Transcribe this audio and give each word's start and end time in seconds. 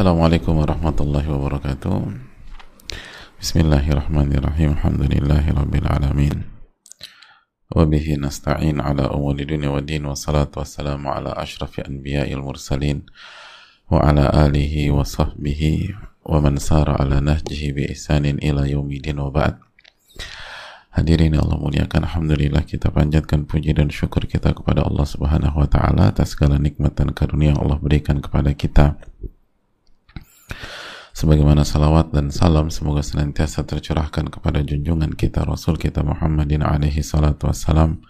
Assalamualaikum 0.00 0.64
warahmatullahi 0.64 1.28
wabarakatuh. 1.28 2.08
Bismillahirrahmanirrahim. 3.36 4.72
Alhamdulillahi 4.80 5.52
rabbil 5.52 5.84
alamin. 5.84 6.48
Wabihi 7.68 8.16
nasta'in 8.16 8.80
ala 8.80 9.12
umuli 9.12 9.44
dunia 9.44 9.68
wa 9.68 9.84
din. 9.84 10.08
Wassalatu 10.08 10.64
wassalamu 10.64 11.12
ala 11.12 11.36
ashrafi 11.36 11.84
anbiya'il 11.84 12.40
mursalin. 12.40 13.04
Wa 13.92 14.08
ala 14.08 14.32
alihi 14.48 14.88
wa 14.88 15.04
sahbihi 15.04 15.92
Wa 16.24 16.40
man 16.40 16.56
sara 16.56 16.96
ala 16.96 17.20
nahjihi 17.20 17.68
bi 17.76 17.92
ihsanin 17.92 18.40
ila 18.40 18.64
yaumidin 18.64 19.20
wa 19.20 19.28
ba'd. 19.28 19.60
Hadirin 20.96 21.36
Allah 21.36 21.60
muliakan 21.60 22.08
Alhamdulillah 22.08 22.64
kita 22.64 22.88
panjatkan 22.88 23.44
puji 23.44 23.76
dan 23.76 23.92
syukur 23.92 24.24
kita 24.24 24.56
kepada 24.56 24.80
Allah 24.80 25.04
subhanahu 25.04 25.60
wa 25.60 25.68
ta'ala 25.68 26.16
atas 26.16 26.32
segala 26.32 26.56
nikmat 26.56 26.96
dan 26.96 27.12
karunia 27.12 27.52
yang 27.52 27.60
Allah 27.60 27.76
berikan 27.76 28.24
kepada 28.24 28.56
kita 28.56 28.96
sebagaimana 31.20 31.68
salawat 31.68 32.16
dan 32.16 32.32
salam 32.32 32.72
semoga 32.72 33.04
senantiasa 33.04 33.68
tercurahkan 33.68 34.32
kepada 34.32 34.64
junjungan 34.64 35.12
kita 35.12 35.44
Rasul 35.44 35.76
kita 35.76 36.00
Muhammadin 36.00 36.64
alaihi 36.64 37.04
salatu 37.04 37.52
wassalam 37.52 38.00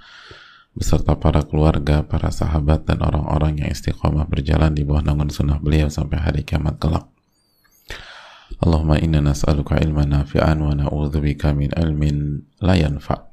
beserta 0.70 1.18
para 1.18 1.42
keluarga, 1.42 2.06
para 2.06 2.30
sahabat 2.30 2.86
dan 2.86 3.02
orang-orang 3.02 3.66
yang 3.66 3.74
istiqomah 3.74 4.30
berjalan 4.30 4.78
di 4.78 4.86
bawah 4.86 5.02
naungan 5.02 5.26
sunnah 5.26 5.58
beliau 5.58 5.90
sampai 5.90 6.22
hari 6.22 6.46
kiamat 6.46 6.78
kelak 6.78 7.10
Allahumma 8.62 9.02
inna 9.02 9.18
nas'aluka 9.18 9.82
ilman 9.82 10.14
nafi'an 10.14 10.62
wa 10.62 10.70
na'udzubika 10.76 11.56
min 11.56 11.72
ilmin 11.72 12.44
la 12.60 12.76
yanfa. 12.76 13.32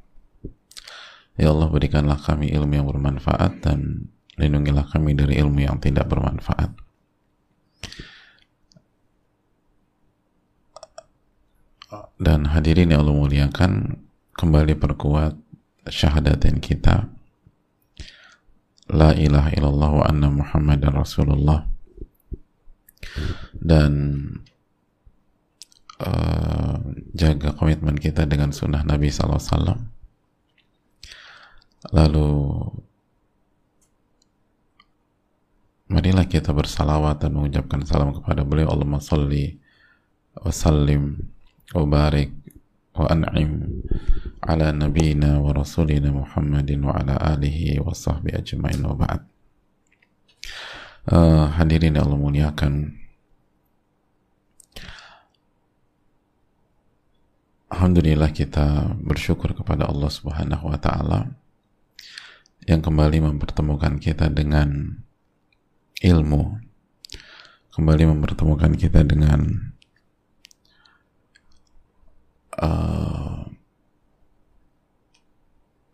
Ya 1.35 1.51
Allah 1.51 1.67
berikanlah 1.67 2.15
kami 2.15 2.47
ilmu 2.55 2.79
yang 2.79 2.87
bermanfaat 2.87 3.59
dan 3.59 4.07
lindungilah 4.39 4.87
kami 4.87 5.19
dari 5.19 5.35
ilmu 5.43 5.67
yang 5.67 5.83
tidak 5.83 6.07
bermanfaat. 6.07 6.86
Dan 12.17 12.49
hadirin 12.49 12.89
yang 12.89 13.05
Allah 13.05 13.13
muliakan 13.13 14.01
kembali 14.33 14.73
perkuat 14.77 15.37
syahadatin 15.89 16.57
kita. 16.57 17.09
La 18.89 19.13
ilaha 19.13 19.53
illallah 19.53 19.91
wa 20.01 20.05
anna 20.09 20.29
muhammadan 20.33 20.97
rasulullah. 20.97 21.69
Dan 23.53 23.93
uh, 26.01 26.77
jaga 27.13 27.53
komitmen 27.57 27.97
kita 27.97 28.25
dengan 28.25 28.53
sunnah 28.53 28.81
Nabi 28.85 29.09
SAW 29.13 29.97
lalu 31.93 32.27
marilah 35.87 36.27
kita 36.27 36.51
bersalawat 36.51 37.23
dan 37.23 37.31
mengucapkan 37.31 37.85
salam 37.87 38.11
kepada 38.11 38.43
beliau. 38.43 38.75
Allahumma 38.75 38.99
salli 38.99 39.55
wa 40.35 40.51
sallim 40.51 41.31
wa 45.39 45.51
rasulina 45.51 46.13
Muhammadin 46.13 46.83
wa 46.83 46.95
ala 46.95 47.19
alihi 47.35 47.83
wa 47.83 47.91
sahbihi 47.91 48.39
ajma'in 48.39 48.81
wa 48.87 48.95
ba'd 48.95 49.21
uh, 51.11 51.51
hadirin 51.55 51.95
yang 51.95 52.07
Allah 52.07 52.19
muliakan. 52.19 52.95
Alhamdulillah 57.67 58.31
kita 58.31 58.95
bersyukur 59.03 59.51
kepada 59.51 59.91
Allah 59.91 60.07
Subhanahu 60.07 60.71
wa 60.71 60.79
taala 60.79 61.35
yang 62.63 62.79
kembali 62.79 63.21
mempertemukan 63.27 63.99
kita 63.99 64.31
dengan 64.31 64.97
ilmu 65.99 66.63
kembali 67.75 68.03
mempertemukan 68.17 68.73
kita 68.73 69.05
dengan 69.05 69.71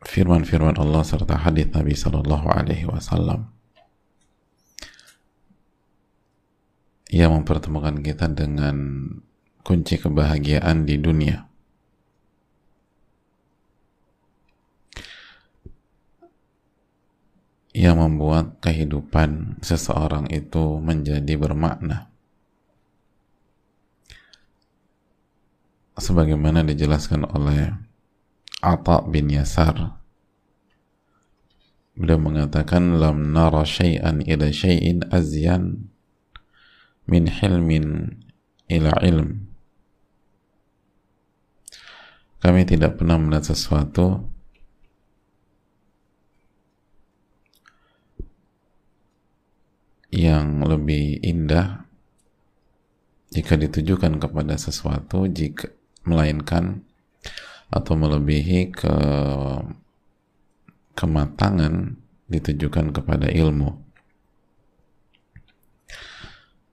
firman-firman 0.04 0.76
uh, 0.78 0.82
Allah 0.84 1.04
serta 1.04 1.36
hadis 1.40 1.68
Nabi 1.72 1.92
Shallallahu 1.98 2.48
Alaihi 2.48 2.88
Wasallam 2.88 3.52
yang 7.14 7.36
mempertemukan 7.36 8.02
kita 8.02 8.32
dengan 8.32 9.06
kunci 9.62 10.02
kebahagiaan 10.02 10.88
di 10.88 10.98
dunia 10.98 11.46
yang 17.74 17.98
membuat 17.98 18.62
kehidupan 18.62 19.58
seseorang 19.66 20.30
itu 20.30 20.78
menjadi 20.78 21.34
bermakna. 21.36 22.13
Sebagaimana 25.94 26.66
dijelaskan 26.66 27.30
oleh 27.30 27.70
Atta 28.66 29.06
bin 29.06 29.30
Yasar, 29.30 30.02
beliau 31.94 32.18
mengatakan 32.18 32.98
lam 32.98 33.30
nara 33.30 33.62
syai'an 33.62 34.26
ila 34.26 34.50
syai'in 34.50 35.06
azyan 35.14 35.94
min 37.06 37.30
hilmin 37.30 38.18
ila 38.74 38.98
ilm. 39.06 39.54
Kami 42.42 42.66
tidak 42.66 42.98
pernah 42.98 43.22
melihat 43.22 43.54
sesuatu 43.54 44.34
yang 50.10 50.66
lebih 50.66 51.22
indah 51.22 51.86
jika 53.34 53.58
ditujukan 53.58 54.22
kepada 54.22 54.58
sesuatu 54.58 55.26
jika 55.26 55.74
melainkan 56.04 56.84
atau 57.74 57.94
melebihi 57.98 58.70
ke 58.70 58.96
kematangan 60.94 61.98
ditujukan 62.30 62.94
kepada 62.94 63.28
ilmu. 63.34 63.82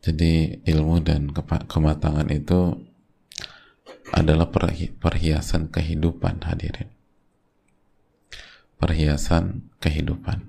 Jadi 0.01 0.65
ilmu 0.65 1.05
dan 1.05 1.29
kematangan 1.69 2.29
itu 2.33 2.73
adalah 4.17 4.49
perhiasan 4.97 5.69
kehidupan 5.69 6.41
hadirin. 6.45 6.89
Perhiasan 8.81 9.69
kehidupan 9.77 10.41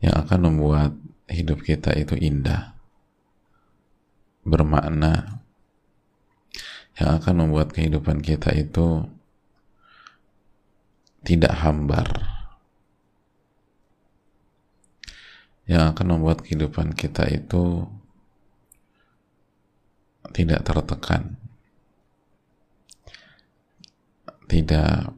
yang 0.00 0.16
akan 0.24 0.40
membuat 0.48 0.96
hidup 1.28 1.60
kita 1.60 1.92
itu 1.92 2.16
indah, 2.16 2.72
bermakna, 4.40 5.39
yang 7.00 7.16
akan 7.16 7.48
membuat 7.48 7.72
kehidupan 7.72 8.20
kita 8.20 8.52
itu 8.52 9.08
tidak 11.24 11.56
hambar, 11.64 12.04
yang 15.64 15.96
akan 15.96 16.06
membuat 16.20 16.44
kehidupan 16.44 16.92
kita 16.92 17.24
itu 17.32 17.88
tidak 20.36 20.60
tertekan, 20.60 21.40
tidak 24.44 25.16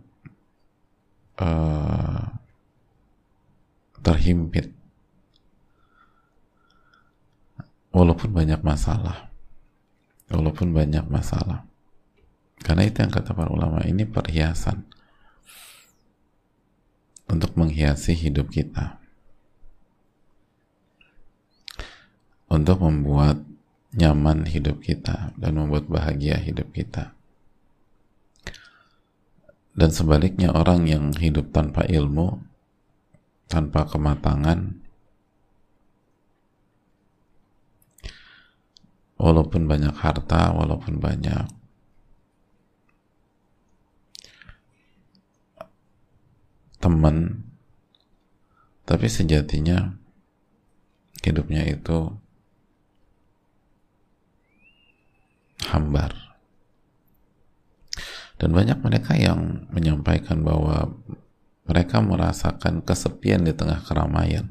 uh, 1.42 2.30
terhimpit. 4.06 4.70
Walaupun 7.90 8.30
banyak 8.30 8.62
masalah. 8.62 9.34
Walaupun 10.32 10.72
banyak 10.72 11.04
masalah 11.12 11.71
karena 12.62 12.86
itu 12.86 13.02
yang 13.02 13.10
kata 13.10 13.34
para 13.34 13.50
ulama 13.50 13.82
ini 13.82 14.06
perhiasan 14.06 14.86
untuk 17.26 17.58
menghiasi 17.58 18.14
hidup 18.14 18.54
kita. 18.54 19.02
Untuk 22.46 22.84
membuat 22.84 23.42
nyaman 23.96 24.44
hidup 24.46 24.84
kita 24.84 25.34
dan 25.34 25.58
membuat 25.58 25.88
bahagia 25.88 26.38
hidup 26.38 26.70
kita. 26.70 27.16
Dan 29.72 29.88
sebaliknya 29.88 30.52
orang 30.52 30.84
yang 30.84 31.16
hidup 31.16 31.48
tanpa 31.50 31.88
ilmu 31.88 32.44
tanpa 33.48 33.88
kematangan 33.88 34.80
walaupun 39.16 39.64
banyak 39.64 39.92
harta 39.96 40.52
walaupun 40.52 41.00
banyak 41.00 41.61
teman. 46.82 47.46
Tapi 48.82 49.06
sejatinya 49.06 49.94
hidupnya 51.22 51.62
itu 51.70 52.18
hambar. 55.70 56.34
Dan 58.42 58.50
banyak 58.50 58.82
mereka 58.82 59.14
yang 59.14 59.70
menyampaikan 59.70 60.42
bahwa 60.42 60.98
mereka 61.62 62.02
merasakan 62.02 62.82
kesepian 62.82 63.46
di 63.46 63.54
tengah 63.54 63.78
keramaian. 63.86 64.50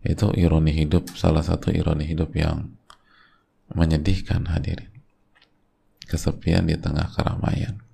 Itu 0.00 0.32
ironi 0.32 0.72
hidup 0.72 1.12
salah 1.12 1.44
satu 1.44 1.68
ironi 1.68 2.08
hidup 2.08 2.32
yang 2.32 2.72
menyedihkan 3.76 4.48
hadirin. 4.48 4.88
Kesepian 6.08 6.64
di 6.64 6.80
tengah 6.80 7.12
keramaian 7.12 7.85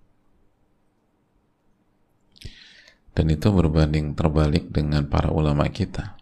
dan 3.13 3.27
itu 3.29 3.49
berbanding 3.53 4.17
terbalik 4.17 4.73
dengan 4.73 5.05
para 5.05 5.29
ulama 5.29 5.69
kita. 5.69 6.17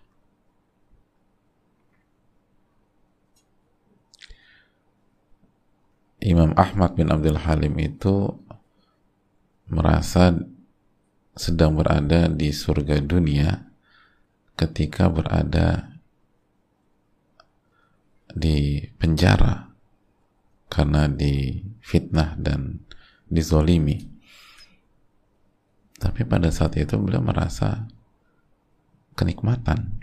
Imam 6.20 6.52
Ahmad 6.52 7.00
bin 7.00 7.08
Abdul 7.08 7.40
Halim 7.40 7.80
itu 7.80 8.36
merasa 9.72 10.36
sedang 11.32 11.78
berada 11.78 12.28
di 12.28 12.52
surga 12.52 13.00
dunia 13.00 13.64
ketika 14.52 15.08
berada 15.08 15.96
di 18.28 18.84
penjara 19.00 19.72
karena 20.68 21.08
difitnah 21.08 22.36
dan 22.36 22.84
dizolimi 23.26 24.19
tapi 26.00 26.24
pada 26.24 26.48
saat 26.48 26.80
itu 26.80 26.96
beliau 26.96 27.20
merasa 27.20 27.84
kenikmatan. 29.12 30.00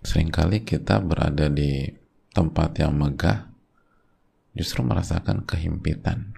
Seringkali 0.00 0.64
kita 0.64 1.04
berada 1.04 1.52
di 1.52 1.92
tempat 2.32 2.80
yang 2.80 2.96
megah 2.96 3.52
justru 4.56 4.80
merasakan 4.80 5.44
kehimpitan. 5.44 6.32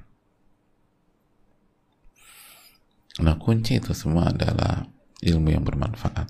Nah 3.22 3.38
kunci 3.38 3.78
itu 3.78 3.94
semua 3.94 4.34
adalah 4.34 4.90
ilmu 5.22 5.54
yang 5.54 5.62
bermanfaat. 5.62 6.26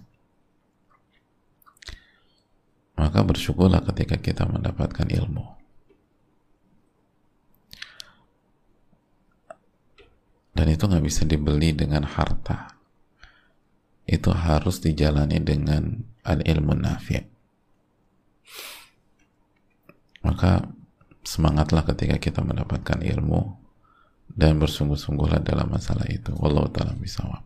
Maka 3.00 3.20
bersyukurlah 3.24 3.80
ketika 3.84 4.20
kita 4.20 4.44
mendapatkan 4.44 5.08
ilmu 5.08 5.55
dan 10.56 10.72
itu 10.72 10.88
nggak 10.88 11.04
bisa 11.04 11.28
dibeli 11.28 11.76
dengan 11.76 12.08
harta. 12.08 12.72
Itu 14.08 14.32
harus 14.32 14.80
dijalani 14.80 15.36
dengan 15.44 16.00
al 16.24 16.40
ilmu 16.40 16.72
nafi. 16.72 17.20
Maka 20.24 20.64
semangatlah 21.20 21.84
ketika 21.84 22.16
kita 22.16 22.40
mendapatkan 22.40 23.04
ilmu 23.04 23.52
dan 24.32 24.56
bersungguh-sungguhlah 24.56 25.44
dalam 25.44 25.68
masalah 25.68 26.08
itu. 26.08 26.32
Wallahu 26.40 26.72
ta'ala 26.72 26.96
bisawab. 26.96 27.44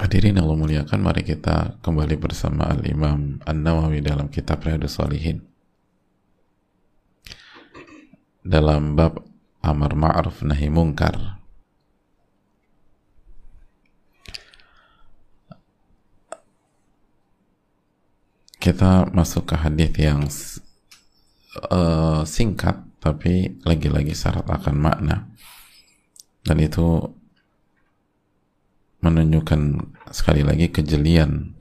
Hadirin 0.00 0.40
Allah 0.40 0.56
muliakan, 0.56 0.98
mari 1.04 1.22
kita 1.22 1.76
kembali 1.84 2.16
bersama 2.16 2.72
Al-Imam 2.72 3.38
An-Nawawi 3.44 4.00
dalam 4.00 4.32
kitab 4.32 4.64
Riyadus 4.64 4.96
Salihin. 4.96 5.44
Dalam 8.40 8.96
bab 8.96 9.29
Amar 9.60 9.92
Ma'ruf 9.92 10.40
Nahi 10.40 10.72
Mungkar. 10.72 11.36
Kita 18.60 19.08
masuk 19.12 19.52
ke 19.52 19.56
hadis 19.56 19.92
yang 19.96 20.20
uh, 21.72 22.20
singkat, 22.28 22.76
tapi 23.00 23.56
lagi-lagi 23.64 24.12
syarat 24.12 24.44
akan 24.44 24.76
makna. 24.76 25.28
Dan 26.44 26.60
itu 26.60 27.08
menunjukkan 29.00 29.60
sekali 30.12 30.44
lagi 30.44 30.68
kejelian 30.68 31.56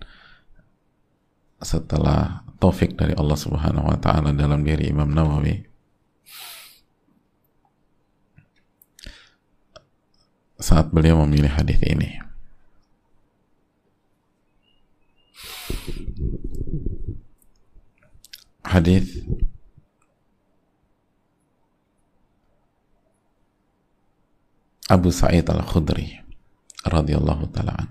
setelah 1.60 2.44
taufik 2.60 2.95
dari 3.00 3.16
Allah 3.16 3.36
Subhanahu 3.40 3.92
wa 3.92 4.00
taala 4.00 4.36
dalam 4.36 4.63
diri 4.63 4.92
Imam 4.92 5.12
Nawawi 5.12 5.69
saat 10.60 10.92
beliau 10.92 11.24
memilih 11.24 11.50
hadis 11.50 11.80
ini. 11.88 12.20
Hadis 18.70 19.26
Abu 24.86 25.10
Sa'id 25.10 25.48
Al-Khudri 25.50 26.22
radhiyallahu 26.86 27.50
taala 27.50 27.90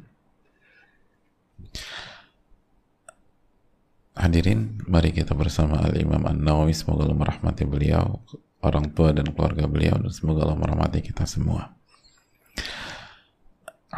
Hadirin, 4.18 4.82
mari 4.90 5.14
kita 5.14 5.30
bersama 5.30 5.78
Al-Imam 5.78 6.26
An-Nawawi, 6.26 6.74
semoga 6.74 7.06
Allah 7.06 7.22
merahmati 7.22 7.62
beliau, 7.62 8.18
orang 8.66 8.90
tua 8.90 9.14
dan 9.14 9.30
keluarga 9.30 9.70
beliau, 9.70 9.94
dan 9.94 10.10
semoga 10.10 10.42
Allah 10.42 10.58
merahmati 10.58 11.06
kita 11.06 11.22
semua. 11.22 11.78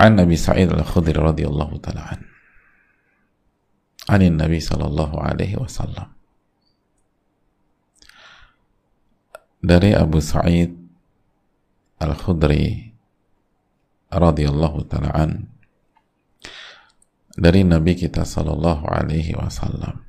An 0.01 0.17
Nabi 0.17 0.41
Sa'id 0.41 0.73
Al-Khudri 0.73 1.13
radhiyallahu 1.13 1.77
ta'ala 1.85 2.17
an. 2.17 2.21
Anin 4.09 4.41
Nabi 4.41 4.59
sallallahu 4.59 5.21
alaihi 5.21 5.61
wasallam. 5.61 6.09
Dari 9.61 9.93
Abu 9.93 10.25
Sa'id 10.25 10.73
Al-Khudri 12.01 12.91
radhiyallahu 14.11 14.91
taala 14.91 15.15
an 15.15 15.47
dari 17.39 17.63
Nabi 17.63 17.95
kita 17.95 18.27
sallallahu 18.27 18.91
alaihi 18.91 19.39
wasallam 19.39 20.03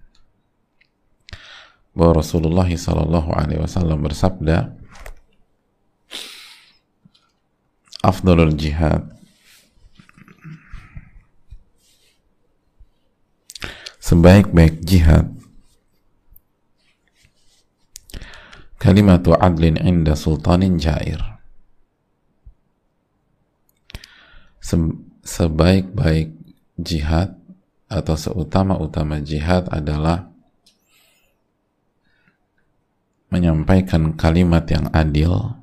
bahwa 1.94 2.24
Rasulullah 2.24 2.66
sallallahu 2.66 3.30
alaihi 3.30 3.62
wasallam 3.62 4.02
bersabda 4.02 4.74
afdalul 8.02 8.58
jihad 8.58 9.06
sebaik-baik 14.12 14.84
jihad. 14.84 15.31
Kalimatu 18.75 19.31
adlin 19.31 19.80
inda 19.80 20.19
sultanin 20.19 20.75
jair. 20.75 21.40
Sebaik-baik 25.24 26.35
jihad 26.76 27.40
atau 27.88 28.16
seutama-utama 28.19 29.24
jihad 29.24 29.71
adalah 29.71 30.28
menyampaikan 33.31 34.12
kalimat 34.19 34.68
yang 34.68 34.92
adil 34.92 35.56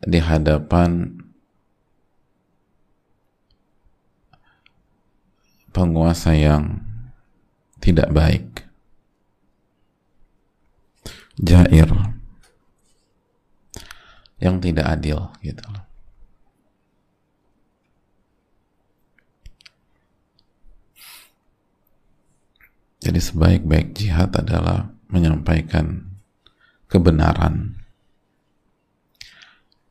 di 0.00 0.24
hadapan 0.24 1.20
penguasa 5.72 6.36
yang 6.36 6.80
tidak 7.82 8.12
baik. 8.14 8.68
Jair. 11.40 11.90
Yang 14.38 14.56
tidak 14.70 14.86
adil 14.86 15.32
gitu. 15.42 15.64
Loh 15.66 15.92
Jadi 23.02 23.18
sebaik-baik 23.18 23.98
jihad 23.98 24.30
adalah 24.30 24.94
menyampaikan 25.10 26.06
kebenaran, 26.86 27.74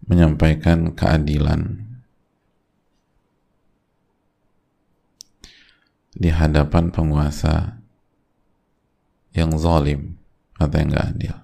menyampaikan 0.07 0.95
keadilan 0.95 1.90
di 6.11 6.27
hadapan 6.27 6.91
penguasa 6.91 7.79
yang 9.31 9.55
zalim 9.55 10.19
atau 10.59 10.75
yang 10.75 10.89
gak 10.91 11.07
adil. 11.15 11.35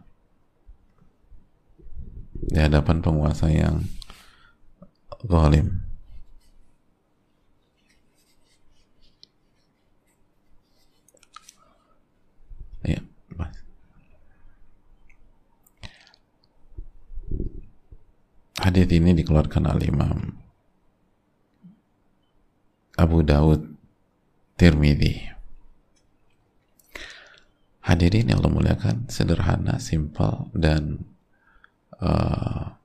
Di 2.47 2.59
hadapan 2.59 3.00
penguasa 3.00 3.47
yang 3.47 3.88
zalim. 5.24 5.88
Ya, 12.83 13.01
ini 19.00 19.15
dikeluarkan 19.15 19.63
oleh 19.71 19.88
Imam 19.88 20.36
Abu 22.97 23.21
Daud 23.24 23.76
Tirmidzi. 24.57 25.37
Hadirin 27.87 28.27
yang 28.27 28.43
Allah 28.43 28.51
muliakan, 28.51 29.07
sederhana, 29.07 29.79
simpel, 29.79 30.51
dan 30.51 31.07
uh, 32.03 32.75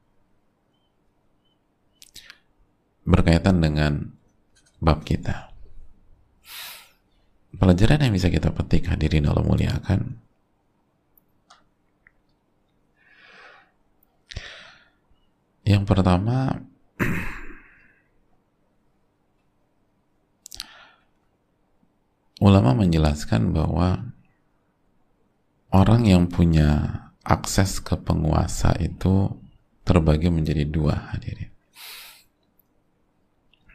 berkaitan 3.03 3.59
dengan 3.59 4.15
bab 4.79 5.03
kita. 5.03 5.51
Pelajaran 7.59 8.07
yang 8.07 8.15
bisa 8.15 8.31
kita 8.31 8.55
petik 8.55 8.87
hadirin 8.87 9.27
Allah 9.27 9.43
muliakan 9.43 10.23
Yang 15.63 15.85
pertama 15.87 16.59
ulama 22.43 22.75
menjelaskan 22.75 23.55
bahwa 23.55 24.11
orang 25.71 26.03
yang 26.11 26.27
punya 26.27 26.99
akses 27.23 27.79
ke 27.79 27.95
penguasa 27.95 28.75
itu 28.83 29.31
terbagi 29.87 30.27
menjadi 30.27 30.67
dua 30.67 31.15
hadirin. 31.15 31.55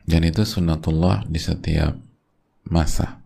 Dan 0.07 0.23
itu 0.27 0.43
sunnatullah 0.43 1.23
di 1.27 1.39
setiap 1.39 1.95
masa. 2.67 3.23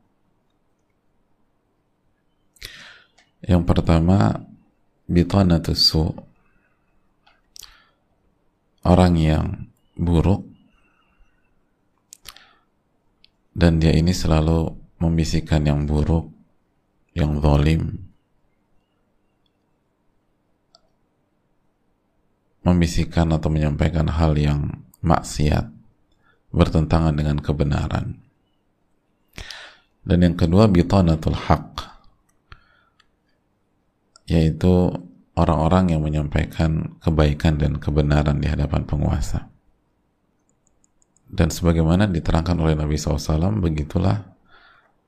Yang 3.41 3.65
pertama, 3.65 4.45
bitanatus 5.09 5.93
orang 8.81 9.13
yang 9.17 9.45
buruk 9.97 10.45
dan 13.53 13.77
dia 13.77 13.93
ini 13.93 14.13
selalu 14.13 14.80
membisikkan 15.01 15.65
yang 15.65 15.89
buruk, 15.89 16.29
yang 17.17 17.41
zalim, 17.41 18.05
membisikkan 22.61 23.33
atau 23.33 23.49
menyampaikan 23.49 24.05
hal 24.13 24.37
yang 24.37 24.85
maksiat, 25.01 25.73
bertentangan 26.53 27.17
dengan 27.17 27.41
kebenaran. 27.41 28.21
Dan 30.05 30.21
yang 30.21 30.37
kedua, 30.37 30.69
bitanatul 30.69 31.37
haq, 31.37 31.81
yaitu 34.29 34.93
orang-orang 35.33 35.97
yang 35.97 36.01
menyampaikan 36.05 37.01
kebaikan 37.01 37.57
dan 37.57 37.81
kebenaran 37.81 38.37
di 38.37 38.49
hadapan 38.49 38.85
penguasa. 38.85 39.49
Dan 41.31 41.47
sebagaimana 41.47 42.11
diterangkan 42.11 42.59
oleh 42.59 42.75
Nabi 42.75 42.99
SAW, 42.99 43.61
begitulah 43.63 44.31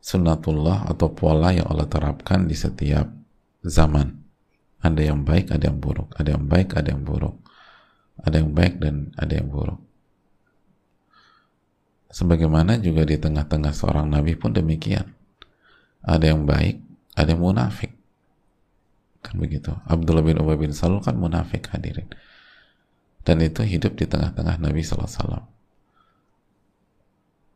sunnatullah 0.04 0.92
atau 0.92 1.16
pola 1.16 1.56
yang 1.56 1.72
Allah 1.72 1.88
terapkan 1.88 2.44
di 2.44 2.54
setiap 2.54 3.08
zaman. 3.64 4.20
Ada 4.84 5.16
yang 5.16 5.24
baik, 5.24 5.56
ada 5.56 5.72
yang 5.72 5.80
buruk. 5.80 6.12
Ada 6.20 6.36
yang 6.36 6.44
baik, 6.52 6.76
ada 6.76 6.92
yang 6.92 7.08
buruk. 7.08 7.40
Ada 8.20 8.36
yang 8.44 8.52
baik 8.52 8.84
dan 8.84 9.16
ada 9.16 9.32
yang 9.32 9.48
buruk. 9.48 9.80
Sebagaimana 12.12 12.78
juga 12.84 13.08
di 13.08 13.16
tengah-tengah 13.16 13.72
seorang 13.72 14.12
nabi 14.12 14.36
pun 14.36 14.52
demikian. 14.52 15.16
Ada 16.04 16.36
yang 16.36 16.44
baik, 16.44 16.84
ada 17.16 17.32
yang 17.32 17.42
munafik 17.42 17.96
kan 19.24 19.40
begitu 19.40 19.72
Abdullah 19.88 20.22
bin 20.22 20.36
Ubay 20.38 20.60
bin 20.60 20.76
Salul 20.76 21.00
kan 21.00 21.16
munafik 21.16 21.72
hadirin 21.72 22.12
dan 23.24 23.40
itu 23.40 23.64
hidup 23.64 23.96
di 23.96 24.04
tengah-tengah 24.04 24.60
Nabi 24.60 24.84
SAW 24.84 25.48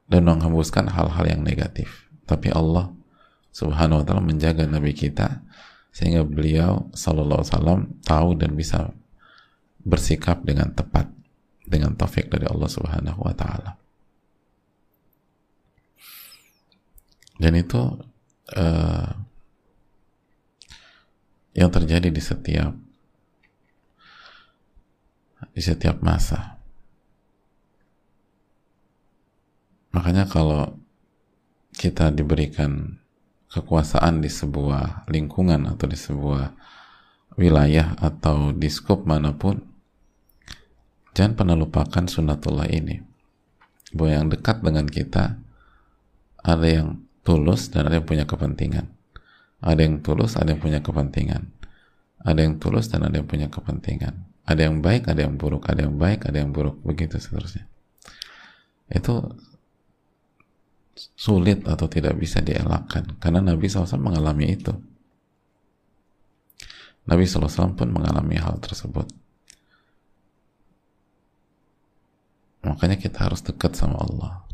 dan 0.08 0.22
menghembuskan 0.24 0.88
hal-hal 0.88 1.28
yang 1.28 1.44
negatif 1.44 2.07
tapi 2.28 2.52
Allah 2.52 2.92
subhanahu 3.56 4.04
wa 4.04 4.06
ta'ala 4.06 4.22
menjaga 4.22 4.68
Nabi 4.68 4.92
kita 4.94 5.42
sehingga 5.96 6.22
beliau 6.22 6.92
sallallahu 6.94 7.42
alaihi 7.42 7.54
wasallam 7.56 7.82
tahu 8.06 8.30
dan 8.38 8.52
bisa 8.54 8.94
bersikap 9.82 10.44
dengan 10.44 10.70
tepat 10.76 11.10
dengan 11.66 11.96
taufik 11.98 12.30
dari 12.30 12.46
Allah 12.46 12.70
subhanahu 12.70 13.24
wa 13.24 13.34
ta'ala 13.34 13.80
dan 17.40 17.54
itu 17.54 17.82
uh, 18.54 19.10
yang 21.58 21.74
terjadi 21.74 22.14
di 22.14 22.22
setiap 22.22 22.70
di 25.58 25.62
setiap 25.62 26.02
masa. 26.06 26.62
Makanya 29.90 30.30
kalau 30.30 30.78
kita 31.78 32.10
diberikan 32.10 32.98
kekuasaan 33.54 34.20
di 34.20 34.28
sebuah 34.28 35.08
lingkungan 35.08 35.70
atau 35.70 35.86
di 35.86 35.96
sebuah 35.96 36.58
wilayah 37.38 37.94
atau 38.02 38.52
di 38.52 38.68
skop 38.68 39.06
mana 39.06 39.38
pun, 39.38 39.62
jangan 41.14 41.38
pernah 41.38 41.56
lupakan 41.56 42.10
sunnatullah 42.10 42.68
ini. 42.74 43.06
Bahwa 43.94 44.10
yang 44.12 44.28
dekat 44.28 44.66
dengan 44.66 44.90
kita 44.90 45.40
ada 46.44 46.68
yang 46.68 47.08
tulus 47.24 47.72
dan 47.72 47.88
ada 47.88 48.02
yang 48.02 48.08
punya 48.10 48.26
kepentingan. 48.28 48.92
Ada 49.64 49.80
yang 49.86 50.04
tulus, 50.04 50.36
ada 50.36 50.54
yang 50.54 50.62
punya 50.62 50.82
kepentingan. 50.84 51.54
Ada 52.22 52.40
yang 52.44 52.60
tulus 52.60 52.90
dan 52.92 53.08
ada 53.08 53.16
yang 53.16 53.30
punya 53.30 53.48
kepentingan. 53.48 54.28
Ada 54.44 54.68
yang 54.68 54.84
baik, 54.84 55.08
ada 55.08 55.24
yang 55.24 55.36
buruk. 55.40 55.68
Ada 55.70 55.88
yang 55.88 55.96
baik, 55.96 56.28
ada 56.28 56.38
yang 56.40 56.52
buruk. 56.52 56.80
Begitu 56.84 57.20
seterusnya. 57.20 57.66
Itu 58.88 59.36
sulit 61.16 61.64
atau 61.64 61.86
tidak 61.86 62.18
bisa 62.18 62.42
dielakkan. 62.42 63.18
Karena 63.22 63.40
Nabi 63.40 63.70
SAW 63.70 63.98
mengalami 64.02 64.54
itu. 64.54 64.74
Nabi 67.08 67.24
SAW 67.24 67.78
pun 67.78 67.90
mengalami 67.94 68.36
hal 68.36 68.60
tersebut. 68.60 69.08
Makanya 72.68 73.00
kita 73.00 73.30
harus 73.32 73.40
dekat 73.40 73.80
sama 73.80 73.96
Allah 74.04 74.48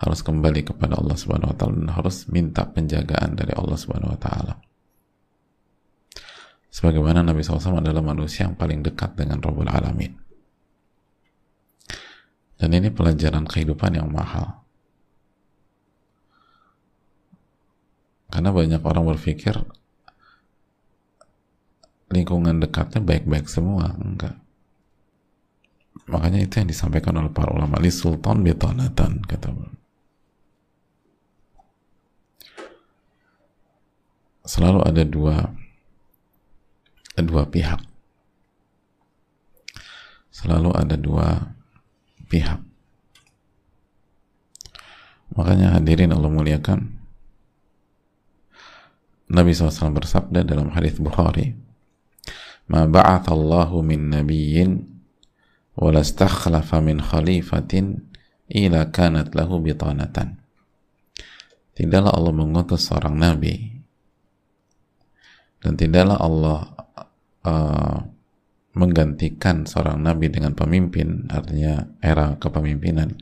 harus 0.00 0.24
kembali 0.24 0.64
kepada 0.64 0.96
Allah 0.96 1.12
Subhanahu 1.12 1.52
wa 1.52 1.56
taala 1.56 1.76
dan 1.76 1.92
harus 1.92 2.24
minta 2.32 2.64
penjagaan 2.64 3.36
dari 3.36 3.52
Allah 3.52 3.76
Subhanahu 3.76 4.16
wa 4.16 4.20
taala. 4.20 4.54
Sebagaimana 6.72 7.20
Nabi 7.20 7.44
SAW 7.44 7.84
adalah 7.84 8.00
manusia 8.00 8.48
yang 8.48 8.56
paling 8.56 8.80
dekat 8.80 9.12
dengan 9.18 9.44
Rabbul 9.44 9.68
Alamin. 9.68 10.16
Dan 12.56 12.76
ini 12.76 12.88
pelajaran 12.88 13.44
kehidupan 13.44 14.00
yang 14.00 14.08
mahal. 14.08 14.59
Karena 18.40 18.56
banyak 18.56 18.80
orang 18.80 19.04
berpikir 19.04 19.52
lingkungan 22.08 22.56
dekatnya 22.56 23.04
baik-baik 23.04 23.52
semua. 23.52 23.92
Enggak. 24.00 24.40
Makanya 26.08 26.48
itu 26.48 26.56
yang 26.56 26.72
disampaikan 26.72 27.20
oleh 27.20 27.28
para 27.28 27.52
ulama. 27.52 27.76
Li 27.76 27.92
sultan 27.92 28.40
bitanatan, 28.40 29.20
kata 29.28 29.52
selalu 34.48 34.80
ada 34.88 35.04
dua 35.04 35.36
dua 37.20 37.44
pihak 37.44 37.84
selalu 40.32 40.72
ada 40.74 40.96
dua 40.96 41.54
pihak 42.26 42.58
makanya 45.36 45.76
hadirin 45.76 46.10
Allah 46.10 46.32
muliakan 46.32 46.99
Nabi 49.30 49.54
SAW 49.54 49.94
bersabda 49.94 50.42
dalam 50.42 50.74
hadis 50.74 50.98
Bukhari 50.98 51.54
ma 52.66 52.86
ba'athallahu 52.86 53.82
min 53.86 54.10
nabiyyin 54.10 54.82
wala 55.78 56.02
istakhlafa 56.02 56.82
min 56.82 56.98
khalifatin 56.98 58.10
ila 58.50 58.90
kanat 58.90 59.34
lahu 59.38 59.62
bitanatan. 59.62 60.42
Tidaklah 61.78 62.10
Allah 62.10 62.34
mengutus 62.34 62.90
seorang 62.90 63.14
nabi 63.14 63.80
dan 65.62 65.78
tidaklah 65.78 66.18
Allah 66.18 66.60
uh, 67.46 67.98
menggantikan 68.74 69.64
seorang 69.64 70.02
nabi 70.02 70.28
dengan 70.28 70.58
pemimpin 70.58 71.30
artinya 71.30 71.86
era 72.02 72.34
kepemimpinan 72.36 73.14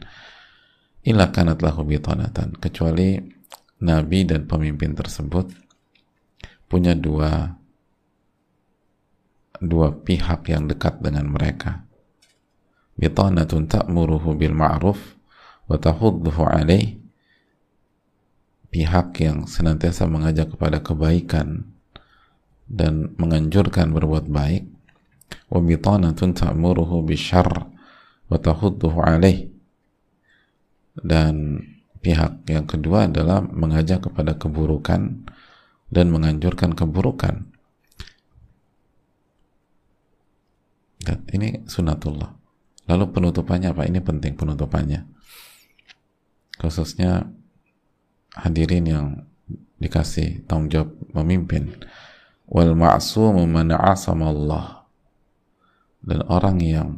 ila 1.05 1.31
kanat 1.33 1.61
lahu 1.65 1.85
bitanatan 1.89 2.57
kecuali 2.59 3.17
nabi 3.81 4.27
dan 4.27 4.45
pemimpin 4.45 4.93
tersebut 4.93 5.68
punya 6.69 6.93
dua 6.93 7.57
dua 9.59 9.91
pihak 9.91 10.47
yang 10.53 10.71
dekat 10.71 11.03
dengan 11.03 11.27
mereka. 11.33 11.83
Bitanatun 12.99 13.67
ta'muruhu 13.67 14.39
bil 14.39 14.55
ma'ruf 14.55 15.19
wa 15.67 15.77
tahudduhu 15.79 16.43
alaih. 16.47 16.99
Pihak 18.69 19.17
yang 19.25 19.49
senantiasa 19.49 20.05
mengajak 20.05 20.53
kepada 20.53 20.85
kebaikan 20.85 21.73
dan 22.69 23.17
menganjurkan 23.17 23.91
berbuat 23.97 24.29
baik. 24.29 24.69
Wa 25.49 25.59
bitanatun 25.59 26.37
ta'muruhu 26.37 27.03
bisyarr 27.03 27.67
wa 28.29 28.37
tahudduhu 28.39 28.99
alaih. 29.03 29.51
Dan 30.99 31.63
pihak 32.03 32.47
yang 32.51 32.67
kedua 32.67 33.07
adalah 33.07 33.43
mengajak 33.43 34.11
kepada 34.11 34.35
keburukan 34.35 35.23
dan 35.89 36.13
menganjurkan 36.13 36.77
keburukan. 36.77 37.49
Dan 41.01 41.19
ini 41.33 41.65
sunatullah. 41.65 42.37
Lalu 42.89 43.05
penutupannya 43.13 43.73
apa? 43.73 43.89
ini 43.89 44.01
penting 44.01 44.37
penutupannya. 44.37 45.09
Khususnya 46.59 47.29
hadirin 48.37 48.85
yang 48.85 49.07
dikasih 49.79 50.45
tanggung 50.45 50.69
jawab 50.69 50.91
memimpin. 51.15 51.79
Wal 52.49 52.73
ma'sumu 52.73 53.45
man 53.45 53.73
Allah 53.77 54.79
dan 56.01 56.25
orang 56.33 56.59
yang 56.65 56.89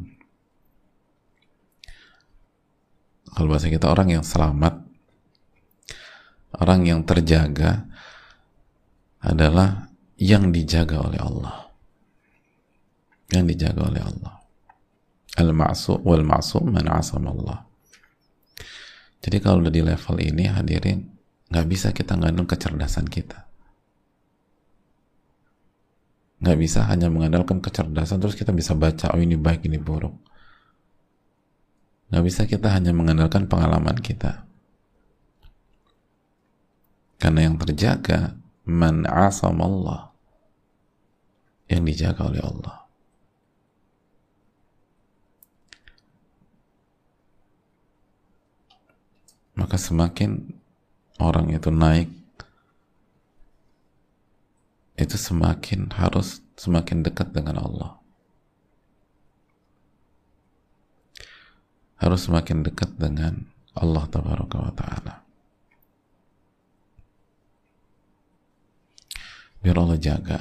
kalau 3.31 3.47
bahasa 3.51 3.71
kita 3.71 3.87
orang 3.87 4.19
yang 4.19 4.23
selamat. 4.27 4.83
Orang 6.51 6.83
yang 6.83 7.07
terjaga 7.07 7.87
adalah 9.21 9.89
yang 10.17 10.49
dijaga 10.49 11.01
oleh 11.01 11.19
Allah. 11.21 11.71
Yang 13.31 13.45
dijaga 13.55 13.81
oleh 13.89 14.01
Allah. 14.01 14.33
Al-ma'sum 15.39 16.03
wal 16.03 16.27
ma'sum 16.27 16.67
man 16.67 16.91
Allah 16.91 17.71
jadi 19.21 19.37
kalau 19.37 19.61
udah 19.61 19.73
di 19.73 19.85
level 19.85 20.17
ini 20.17 20.49
hadirin 20.49 21.05
nggak 21.53 21.67
bisa 21.69 21.93
kita 21.93 22.17
ngandung 22.17 22.49
kecerdasan 22.49 23.05
kita. 23.05 23.45
Nggak 26.41 26.57
bisa 26.57 26.89
hanya 26.89 27.13
mengandalkan 27.13 27.61
kecerdasan 27.61 28.17
terus 28.17 28.33
kita 28.33 28.49
bisa 28.49 28.73
baca 28.73 29.13
oh 29.13 29.21
ini 29.21 29.37
baik 29.37 29.69
ini 29.69 29.77
buruk. 29.77 30.17
Nggak 32.09 32.23
bisa 32.25 32.41
kita 32.49 32.73
hanya 32.73 32.97
mengandalkan 32.97 33.45
pengalaman 33.45 34.01
kita. 34.01 34.49
Karena 37.21 37.45
yang 37.45 37.61
terjaga 37.61 38.40
man 38.65 39.09
asam 39.09 39.57
Allah 39.57 40.13
yang 41.71 41.87
dijaga 41.87 42.27
oleh 42.27 42.43
Allah. 42.43 42.77
Maka 49.55 49.77
semakin 49.77 50.57
orang 51.21 51.53
itu 51.53 51.69
naik 51.69 52.09
itu 54.97 55.17
semakin 55.17 55.89
harus 55.97 56.41
semakin 56.57 57.01
dekat 57.01 57.33
dengan 57.33 57.61
Allah. 57.61 57.97
Harus 62.01 62.25
semakin 62.25 62.65
dekat 62.65 62.97
dengan 62.97 63.45
Allah 63.77 64.09
ta'ala 64.09 65.20
biar 69.61 69.77
Allah 69.77 69.97
jaga. 69.97 70.39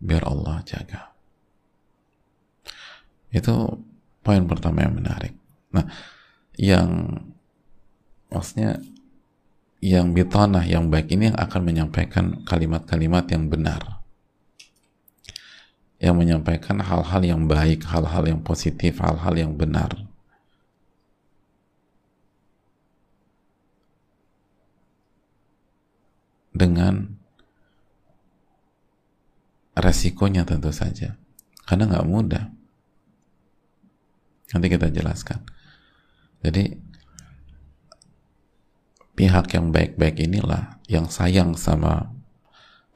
Biar 0.00 0.24
Allah 0.24 0.60
jaga. 0.64 1.12
Itu 3.32 3.84
poin 4.24 4.44
pertama 4.48 4.84
yang 4.84 4.96
menarik. 4.96 5.36
Nah 5.72 5.84
yang 6.56 7.20
maksudnya 8.32 8.80
yang 9.84 10.16
bitanah 10.16 10.64
yang 10.64 10.88
baik 10.88 11.12
ini 11.12 11.30
yang 11.30 11.38
akan 11.38 11.62
menyampaikan 11.62 12.42
kalimat-kalimat 12.48 13.28
yang 13.28 13.52
benar. 13.52 14.00
Yang 15.96 16.16
menyampaikan 16.16 16.80
hal-hal 16.80 17.22
yang 17.24 17.48
baik 17.48 17.84
hal-hal 17.88 18.24
yang 18.28 18.40
positif 18.44 19.00
hal-hal 19.00 19.32
yang 19.32 19.56
benar 19.56 20.15
dengan 26.56 27.20
resikonya 29.76 30.48
tentu 30.48 30.72
saja. 30.72 31.20
Karena 31.68 31.84
nggak 31.92 32.08
mudah. 32.08 32.44
Nanti 34.56 34.66
kita 34.72 34.88
jelaskan. 34.88 35.44
Jadi 36.40 36.72
pihak 39.16 39.46
yang 39.52 39.72
baik-baik 39.72 40.16
inilah 40.20 40.80
yang 40.88 41.08
sayang 41.08 41.56
sama 41.56 42.12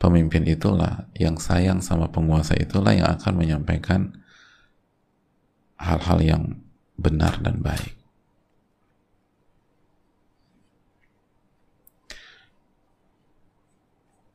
pemimpin 0.00 0.48
itulah 0.48 1.08
yang 1.16 1.36
sayang 1.36 1.84
sama 1.84 2.08
penguasa 2.08 2.56
itulah 2.56 2.96
yang 2.96 3.08
akan 3.08 3.34
menyampaikan 3.36 4.00
hal-hal 5.80 6.20
yang 6.20 6.42
benar 7.00 7.40
dan 7.40 7.64
baik 7.64 7.99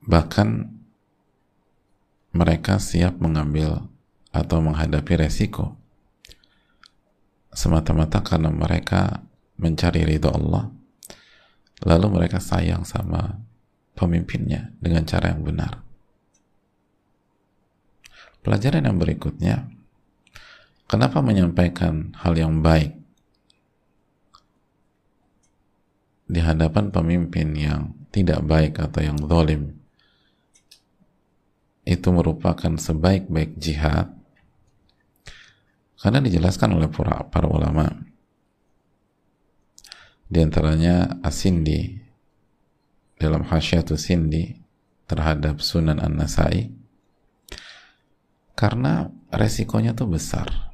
bahkan 0.06 0.70
mereka 2.36 2.78
siap 2.78 3.18
mengambil 3.18 3.89
atau 4.30 4.60
menghadapi 4.62 5.18
resiko 5.18 5.74
semata-mata 7.56 8.20
karena 8.20 8.52
mereka 8.52 9.24
mencari 9.56 10.04
ridho 10.04 10.30
Allah 10.30 10.70
lalu 11.84 12.20
mereka 12.20 12.44
sayang 12.44 12.84
sama 12.84 13.39
pemimpinnya 13.96 14.76
dengan 14.80 15.08
cara 15.08 15.32
yang 15.32 15.41
benar. 15.44 15.82
Pelajaran 18.44 18.86
yang 18.86 19.02
berikutnya, 19.02 19.72
kenapa 20.86 21.24
menyampaikan 21.24 22.13
hal 22.22 22.38
yang 22.38 22.62
baik 22.62 22.94
di 26.30 26.39
hadapan 26.44 26.94
pemimpin 26.94 27.58
yang 27.58 27.82
tidak 28.13 28.46
baik 28.46 28.78
atau 28.78 29.02
yang 29.02 29.18
zalim 29.18 29.85
itu 31.86 32.10
merupakan 32.10 32.74
sebaik-baik 32.74 33.62
jihad. 33.62 34.10
Karena 36.02 36.19
dijelaskan 36.19 36.76
oleh 36.76 36.89
para 36.91 37.45
ulama. 37.45 37.88
Di 40.26 40.41
antaranya 40.41 41.21
Asindi 41.21 41.93
dalam 43.21 43.45
Hasyiatus 43.45 44.10
Sindi 44.10 44.50
terhadap 45.06 45.62
Sunan 45.62 46.02
An-Nasai. 46.02 46.74
Karena 48.58 49.06
resikonya 49.30 49.93
tuh 49.93 50.10
besar. 50.10 50.74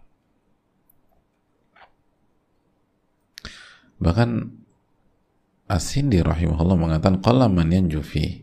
Bahkan 4.00 4.30
Asindi 5.67 6.19
rahimahullah 6.24 6.80
mengatakan 6.80 7.19
qala 7.19 7.47
man 7.52 7.71
yanjufi 7.71 8.40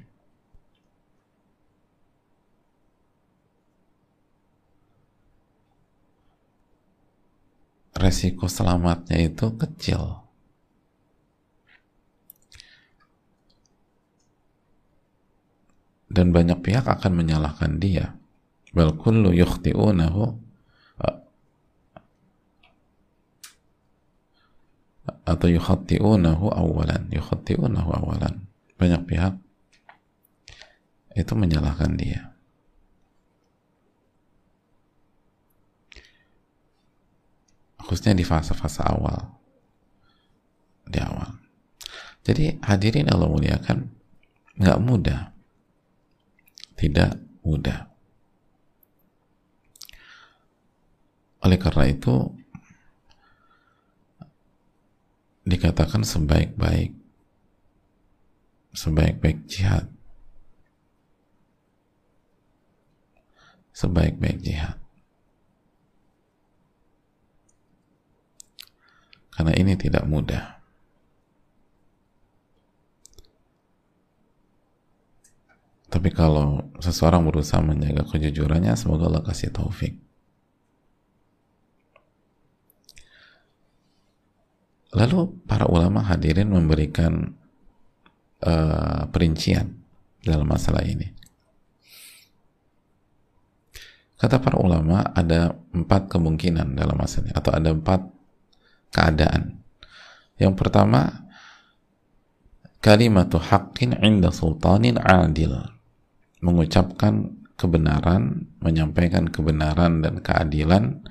resiko 7.99 8.47
selamatnya 8.47 9.19
itu 9.19 9.51
kecil. 9.59 10.23
Dan 16.09 16.33
banyak 16.33 16.65
pihak 16.65 16.89
akan 16.89 17.13
menyalahkan 17.13 17.77
dia. 17.77 18.17
Bal 18.73 18.97
kullu 18.97 19.35
yukhti'unahu 19.35 20.25
atau 25.29 25.49
yukhti'unahu 25.53 26.47
awalan. 26.49 27.13
Yukhti'unahu 27.13 27.91
awalan. 27.93 28.49
Banyak 28.81 29.03
pihak 29.05 29.35
itu 31.13 31.33
menyalahkan 31.35 31.99
dia 31.99 32.38
khususnya 37.89 38.13
di 38.13 38.21
fase-fase 38.21 38.85
awal. 38.85 39.33
Di 40.85 41.01
awal. 41.01 41.41
Jadi 42.21 42.61
hadirin 42.61 43.09
Allah 43.09 43.33
muliakan 43.33 43.89
nggak 44.61 44.79
mudah. 44.85 45.33
Tidak 46.77 47.41
mudah. 47.49 47.89
Oleh 51.49 51.57
karena 51.57 51.89
itu, 51.89 52.29
dikatakan 55.49 56.05
sebaik-baik 56.05 56.93
sebaik-baik 58.77 59.49
jihad. 59.49 59.89
Sebaik-baik 63.73 64.45
jihad 64.45 64.77
karena 69.39 69.55
ini 69.55 69.79
tidak 69.79 70.03
mudah 70.11 70.59
Tapi 75.89 76.13
kalau 76.13 76.69
seseorang 76.85 77.25
berusaha 77.25 77.65
menjaga 77.65 78.05
kejujurannya, 78.05 78.77
semoga 78.77 79.09
Allah 79.09 79.25
kasih 79.25 79.49
taufik. 79.49 79.97
Lalu 84.93 85.33
para 85.49 85.65
ulama 85.65 86.05
hadirin 86.05 86.53
memberikan 86.53 87.33
uh, 88.45 89.09
perincian 89.09 89.81
dalam 90.21 90.45
masalah 90.45 90.85
ini. 90.85 91.09
Kata 94.21 94.45
para 94.45 94.61
ulama 94.61 95.09
ada 95.17 95.57
empat 95.73 96.13
kemungkinan 96.13 96.77
dalam 96.77 97.01
masalah 97.01 97.31
ini, 97.31 97.35
atau 97.37 97.53
ada 97.55 97.71
empat 97.73 98.18
keadaan 98.93 99.59
Yang 100.39 100.55
pertama, 100.55 101.27
kalimatu 102.79 103.43
haqqin 103.43 103.99
inda 103.99 104.31
sultanin 104.31 104.95
adil. 105.03 105.51
Mengucapkan 106.39 107.35
kebenaran, 107.59 108.47
menyampaikan 108.63 109.27
kebenaran 109.27 109.99
dan 109.99 110.23
keadilan 110.23 111.03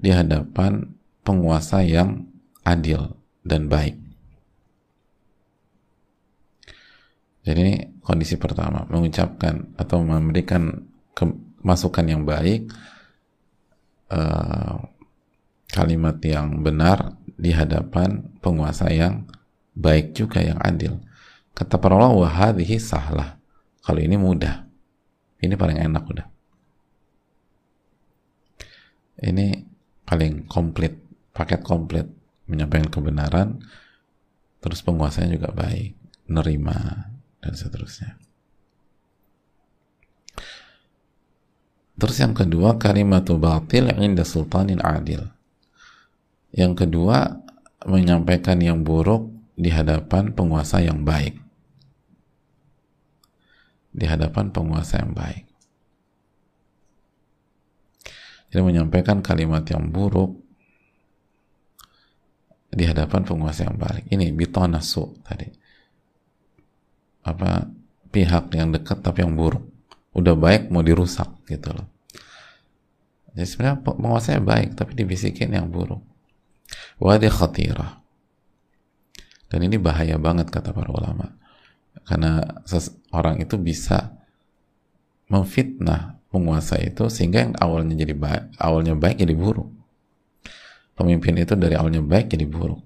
di 0.00 0.16
hadapan 0.16 0.96
penguasa 1.20 1.84
yang 1.84 2.24
adil 2.64 3.20
dan 3.44 3.68
baik. 3.68 4.00
Jadi 7.44 7.58
ini 7.60 7.74
kondisi 8.00 8.40
pertama, 8.40 8.88
mengucapkan 8.88 9.76
atau 9.76 10.00
memberikan 10.00 10.88
masukan 11.60 12.04
yang 12.08 12.24
baik, 12.24 12.72
uh, 14.08 14.80
kalimat 15.68 16.16
yang 16.24 16.64
benar 16.64 17.19
di 17.40 17.56
hadapan 17.56 18.20
penguasa 18.44 18.92
yang 18.92 19.24
baik 19.72 20.12
juga 20.12 20.44
yang 20.44 20.60
adil. 20.60 21.00
Kata 21.56 21.80
para 21.80 21.96
ulama, 21.96 22.28
wahadihi 22.28 22.76
sahlah. 22.76 23.40
Kalau 23.80 24.00
ini 24.00 24.20
mudah. 24.20 24.68
Ini 25.40 25.56
paling 25.56 25.80
enak 25.80 26.04
udah. 26.04 26.26
Ini 29.24 29.64
paling 30.04 30.44
komplit, 30.44 31.00
paket 31.32 31.64
komplit. 31.64 32.04
Menyampaikan 32.50 32.90
kebenaran, 32.90 33.62
terus 34.58 34.82
penguasanya 34.82 35.38
juga 35.38 35.54
baik, 35.54 35.94
nerima, 36.26 37.06
dan 37.38 37.54
seterusnya. 37.54 38.18
Terus 41.94 42.16
yang 42.18 42.34
kedua, 42.34 42.74
kalimatu 42.74 43.38
batil 43.38 43.94
inda 44.02 44.26
sultanin 44.26 44.82
adil. 44.82 45.30
Yang 46.50 46.86
kedua, 46.86 47.40
menyampaikan 47.86 48.58
yang 48.60 48.82
buruk 48.82 49.30
di 49.54 49.70
hadapan 49.70 50.34
penguasa 50.34 50.82
yang 50.82 51.06
baik. 51.06 51.38
Di 53.90 54.06
hadapan 54.06 54.50
penguasa 54.50 55.02
yang 55.02 55.14
baik. 55.14 55.50
Jadi 58.50 58.62
menyampaikan 58.66 59.22
kalimat 59.22 59.62
yang 59.70 59.94
buruk 59.94 60.34
di 62.70 62.82
hadapan 62.86 63.22
penguasa 63.22 63.70
yang 63.70 63.78
baik. 63.78 64.10
Ini 64.10 64.34
bitonasu 64.34 65.22
tadi. 65.22 65.46
Apa 67.22 67.70
pihak 68.10 68.50
yang 68.58 68.74
dekat 68.74 69.06
tapi 69.06 69.22
yang 69.22 69.38
buruk. 69.38 69.62
Udah 70.18 70.34
baik 70.34 70.74
mau 70.74 70.82
dirusak 70.82 71.30
gitu 71.46 71.70
loh. 71.70 71.86
Jadi 73.38 73.46
sebenarnya 73.46 73.78
penguasanya 73.86 74.42
baik 74.42 74.74
tapi 74.74 74.98
dibisikin 74.98 75.54
yang 75.54 75.70
buruk. 75.70 76.09
Wadi 77.00 77.28
khatirah. 77.28 78.00
Dan 79.50 79.66
ini 79.66 79.76
bahaya 79.80 80.14
banget 80.20 80.52
kata 80.52 80.70
para 80.70 80.90
ulama. 80.92 81.34
Karena 82.06 82.62
orang 83.10 83.42
itu 83.42 83.58
bisa 83.58 84.14
memfitnah 85.26 86.18
penguasa 86.30 86.78
itu 86.78 87.10
sehingga 87.10 87.42
yang 87.42 87.54
awalnya 87.58 87.98
jadi 87.98 88.14
baik, 88.14 88.44
awalnya 88.58 88.94
baik 88.94 89.18
jadi 89.18 89.34
buruk. 89.34 89.70
Pemimpin 90.94 91.34
itu 91.42 91.54
dari 91.58 91.74
awalnya 91.74 92.02
baik 92.02 92.30
jadi 92.30 92.46
buruk. 92.46 92.82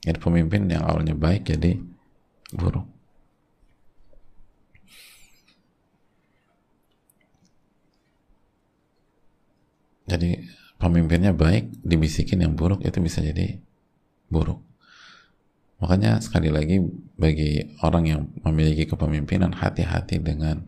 Jadi 0.00 0.18
pemimpin 0.20 0.70
yang 0.70 0.86
awalnya 0.86 1.12
baik 1.12 1.50
jadi 1.50 1.76
buruk. 2.54 2.86
Jadi 10.10 10.42
pemimpinnya 10.80 11.36
baik, 11.36 11.84
dibisikin 11.84 12.40
yang 12.40 12.56
buruk 12.56 12.80
itu 12.82 12.96
bisa 12.98 13.20
jadi 13.20 13.60
buruk. 14.32 14.64
Makanya 15.80 16.20
sekali 16.24 16.48
lagi 16.48 16.80
bagi 17.16 17.76
orang 17.84 18.04
yang 18.08 18.20
memiliki 18.44 18.88
kepemimpinan 18.88 19.52
hati-hati 19.52 20.20
dengan 20.20 20.64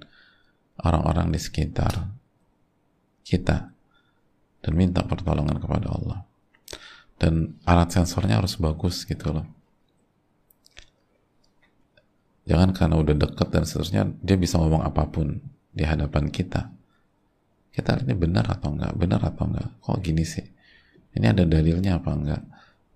orang-orang 0.81 1.33
di 1.33 1.41
sekitar 1.41 2.13
kita 3.25 3.73
dan 4.61 4.73
minta 4.77 5.01
pertolongan 5.05 5.57
kepada 5.57 5.89
Allah. 5.89 6.19
Dan 7.17 7.61
alat 7.65 7.93
sensornya 7.93 8.41
harus 8.41 8.57
bagus 8.61 9.05
gitu 9.09 9.33
loh. 9.33 9.47
Jangan 12.43 12.75
karena 12.75 12.99
udah 12.99 13.15
deket 13.15 13.49
dan 13.55 13.63
seterusnya 13.63 14.03
dia 14.19 14.35
bisa 14.35 14.59
ngomong 14.59 14.83
apa 14.83 15.07
pun 15.07 15.39
di 15.71 15.87
hadapan 15.87 16.27
kita 16.27 16.82
kita 17.73 18.05
ini 18.05 18.13
benar 18.13 18.45
atau 18.53 18.77
enggak? 18.77 18.93
Benar 19.01 19.21
atau 19.25 19.49
enggak? 19.49 19.69
Kok 19.81 19.99
gini 20.05 20.29
sih? 20.29 20.45
Ini 21.17 21.33
ada 21.33 21.49
dalilnya 21.49 21.97
apa 21.97 22.13
enggak? 22.13 22.43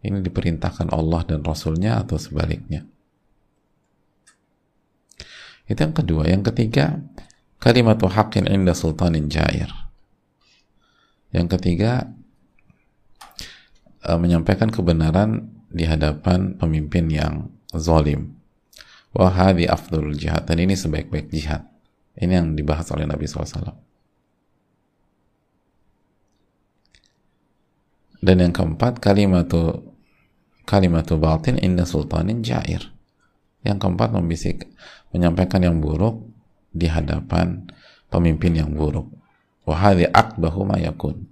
Ini 0.04 0.20
diperintahkan 0.20 0.92
Allah 0.92 1.24
dan 1.24 1.40
Rasulnya 1.40 2.04
atau 2.04 2.20
sebaliknya? 2.20 2.84
Itu 5.64 5.80
yang 5.80 5.96
kedua. 5.96 6.28
Yang 6.28 6.52
ketiga 6.52 7.00
kalimatu 7.56 8.06
haqqin 8.06 8.44
inda 8.44 8.76
sultanin 8.76 9.32
jair. 9.32 9.72
Yang 11.32 11.56
ketiga 11.58 12.12
uh, 14.04 14.20
menyampaikan 14.20 14.68
kebenaran 14.68 15.56
di 15.72 15.88
hadapan 15.88 16.54
pemimpin 16.60 17.08
yang 17.08 17.48
zalim. 17.72 18.36
Wahadi 19.16 19.64
afdul 19.66 20.12
jihad. 20.12 20.44
Dan 20.44 20.60
ini 20.60 20.76
sebaik-baik 20.76 21.32
jihad. 21.32 21.64
Ini 22.20 22.44
yang 22.44 22.52
dibahas 22.52 22.92
oleh 22.92 23.08
Nabi 23.08 23.24
SAW 23.24 23.85
dan 28.20 28.40
yang 28.40 28.52
keempat 28.52 29.00
kalimatu 29.00 29.92
kalimatu 30.66 31.16
batin 31.16 31.60
inda 31.62 31.86
sultanin 31.86 32.42
jair 32.42 32.90
yang 33.66 33.82
keempat 33.82 34.14
membisik 34.14 34.70
menyampaikan 35.10 35.62
yang 35.62 35.82
buruk 35.82 36.22
di 36.70 36.86
hadapan 36.86 37.66
pemimpin 38.12 38.54
yang 38.54 38.70
buruk. 38.70 39.10
Wahadi 39.66 40.06
akbahu 40.06 40.62
mayakun. 40.62 41.26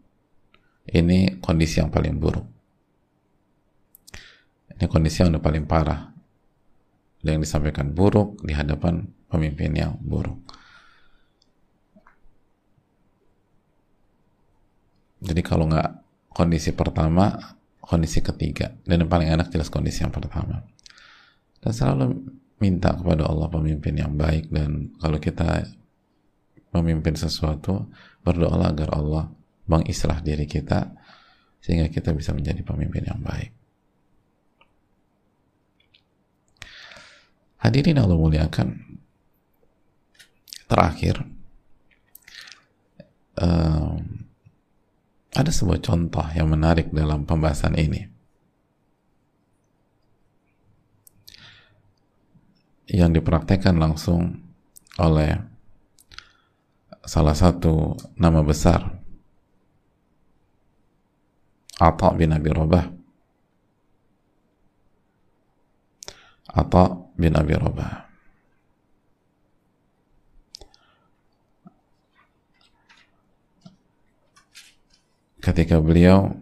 Ini 0.91 1.39
kondisi 1.39 1.79
yang 1.79 1.89
paling 1.89 2.19
buruk. 2.19 2.45
Ini 4.75 4.85
kondisi 4.91 5.23
yang 5.23 5.39
paling 5.39 5.65
parah. 5.71 6.11
Yang 7.25 7.49
disampaikan 7.49 7.95
buruk 7.95 8.43
di 8.43 8.53
hadapan 8.53 9.07
pemimpin 9.31 9.71
yang 9.73 9.97
buruk. 10.03 10.37
Jadi 15.25 15.41
kalau 15.41 15.71
nggak 15.71 16.04
kondisi 16.35 16.75
pertama, 16.75 17.39
kondisi 17.79 18.19
ketiga. 18.21 18.75
Dan 18.83 19.07
yang 19.07 19.11
paling 19.11 19.31
enak 19.31 19.55
jelas 19.55 19.71
kondisi 19.71 20.03
yang 20.03 20.11
pertama. 20.11 20.67
Dan 21.63 21.73
selalu 21.73 22.07
minta 22.59 22.93
kepada 22.95 23.27
Allah 23.27 23.49
pemimpin 23.51 23.95
yang 23.95 24.15
baik 24.15 24.49
dan 24.49 24.95
kalau 24.97 25.19
kita 25.19 25.69
memimpin 26.75 27.15
sesuatu 27.15 27.87
berdoa 28.25 28.67
agar 28.67 28.95
Allah 28.95 29.31
mengislah 29.69 30.21
diri 30.25 30.49
kita 30.49 30.91
sehingga 31.61 31.89
kita 31.89 32.13
bisa 32.13 32.37
menjadi 32.37 32.61
pemimpin 32.61 33.05
yang 33.09 33.21
baik. 33.21 33.53
Hadirin 37.65 37.97
Allah 37.97 38.19
muliakan. 38.21 38.97
Terakhir, 40.65 41.21
um, 43.37 44.24
ada 45.35 45.51
sebuah 45.51 45.83
contoh 45.83 46.25
yang 46.33 46.47
menarik 46.47 46.95
dalam 46.95 47.27
pembahasan 47.27 47.75
ini. 47.75 48.15
yang 52.95 53.11
dipraktekkan 53.17 53.75
langsung 53.81 54.45
oleh 55.01 55.41
salah 57.05 57.35
satu 57.35 57.97
nama 58.15 58.45
besar 58.45 59.03
Atta 61.81 62.15
bin 62.15 62.31
Abi 62.31 62.51
Rabah 62.55 62.87
Atta 66.55 66.85
bin 67.19 67.35
Abi 67.35 67.55
Rabah 67.59 68.04
ketika 75.45 75.77
beliau 75.77 76.33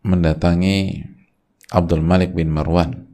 mendatangi 0.00 1.04
Abdul 1.68 2.00
Malik 2.00 2.32
bin 2.32 2.48
Marwan. 2.48 3.04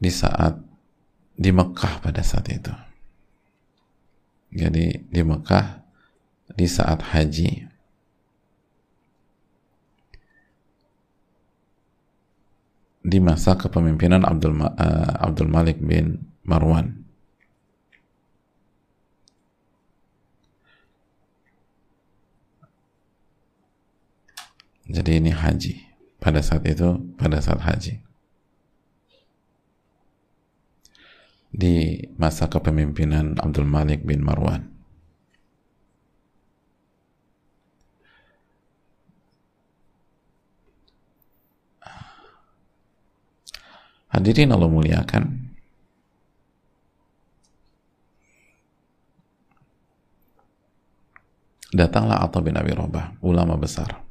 Di 0.00 0.08
saat 0.08 0.56
di 1.36 1.52
Mekah 1.52 2.04
pada 2.04 2.20
saat 2.20 2.48
itu. 2.52 2.72
Jadi 4.52 5.08
di 5.08 5.22
Mekah 5.24 5.84
di 6.52 6.66
saat 6.68 7.00
haji 7.12 7.69
di 13.00 13.18
masa 13.18 13.56
kepemimpinan 13.56 14.28
Abdul, 14.28 14.52
Ma 14.52 14.68
uh, 14.76 15.24
Abdul 15.24 15.48
Malik 15.48 15.80
bin 15.80 16.20
Marwan. 16.44 17.00
Jadi 24.90 25.22
ini 25.22 25.30
haji. 25.30 25.74
Pada 26.20 26.44
saat 26.44 26.66
itu, 26.68 27.00
pada 27.16 27.40
saat 27.40 27.62
haji. 27.62 28.02
Di 31.50 32.04
masa 32.20 32.52
kepemimpinan 32.52 33.40
Abdul 33.40 33.64
Malik 33.64 34.04
bin 34.04 34.20
Marwan. 34.20 34.79
Hadirin 44.10 44.50
Allah 44.50 44.66
muliakan 44.66 45.50
datanglah 51.70 52.18
Atta 52.18 52.42
bin 52.42 52.58
Abi 52.58 52.74
Rabah, 52.74 53.22
ulama 53.22 53.54
besar. 53.54 54.02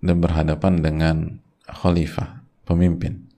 Dan 0.00 0.22
berhadapan 0.22 0.80
dengan 0.80 1.16
khalifah, 1.66 2.40
pemimpin. 2.64 3.28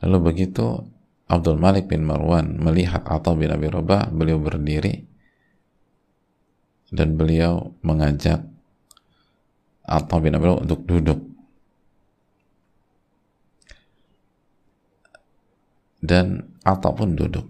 Lalu 0.00 0.18
begitu 0.32 0.86
Abdul 1.30 1.62
Malik 1.62 1.86
bin 1.86 2.02
Marwan 2.02 2.58
melihat 2.58 3.06
Atta 3.06 3.30
bin 3.38 3.54
Abi 3.54 3.70
Rabah, 3.70 4.10
beliau 4.10 4.42
berdiri 4.42 5.06
dan 6.90 7.14
beliau 7.14 7.78
mengajak 7.86 8.42
Atta 9.86 10.16
bin 10.18 10.34
Abi 10.34 10.44
Rabah 10.50 10.66
untuk 10.66 10.82
duduk 10.90 11.22
dan 16.02 16.50
ataupun 16.66 17.14
duduk. 17.14 17.46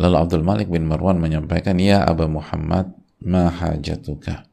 Lalu 0.00 0.16
Abdul 0.16 0.46
Malik 0.46 0.72
bin 0.72 0.88
Marwan 0.88 1.20
menyampaikan, 1.20 1.76
Ya 1.76 2.00
Aba 2.06 2.24
Muhammad, 2.30 2.96
ma 3.20 3.52
hajatuka? 3.52 4.47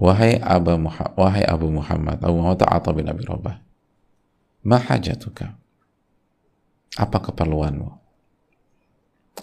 Wahai 0.00 0.40
Abu 0.40 0.80
Muhammad, 0.80 1.12
wahai 1.12 1.44
Abu 1.44 1.68
Muhammad, 1.68 2.16
Abu 2.24 2.40
Muhammad 2.40 2.64
Atta 2.64 2.90
bin 2.96 3.04
Abi 3.04 3.20
Rabah. 3.20 3.60
Ma 4.64 4.80
hajatuka? 4.80 5.52
Apa 6.96 7.20
keperluanmu? 7.20 7.88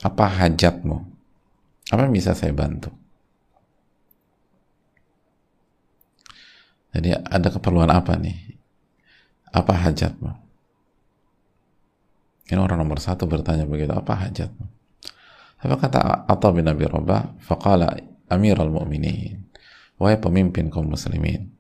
Apa 0.02 0.26
hajatmu? 0.26 0.98
Apa 1.94 2.10
yang 2.10 2.14
bisa 2.14 2.34
saya 2.34 2.54
bantu? 2.58 2.90
Jadi 6.98 7.14
ada 7.14 7.48
keperluan 7.54 7.94
apa 7.94 8.18
nih? 8.18 8.58
Apa 9.54 9.78
hajatmu? 9.78 10.34
Ini 12.50 12.58
orang 12.58 12.82
nomor 12.82 12.98
satu 12.98 13.30
bertanya 13.30 13.70
begitu, 13.70 13.94
apa 13.94 14.26
hajatmu? 14.26 14.66
Apa 15.62 15.76
kata 15.78 16.26
Atta 16.26 16.50
bin 16.50 16.66
Abi 16.66 16.90
Rabah? 16.90 17.38
Faqala 17.46 17.94
Amirul 18.30 18.74
Mu'minin. 18.74 19.47
Wahai 19.98 20.18
pemimpin 20.22 20.70
kaum 20.70 20.94
muslimin. 20.94 21.54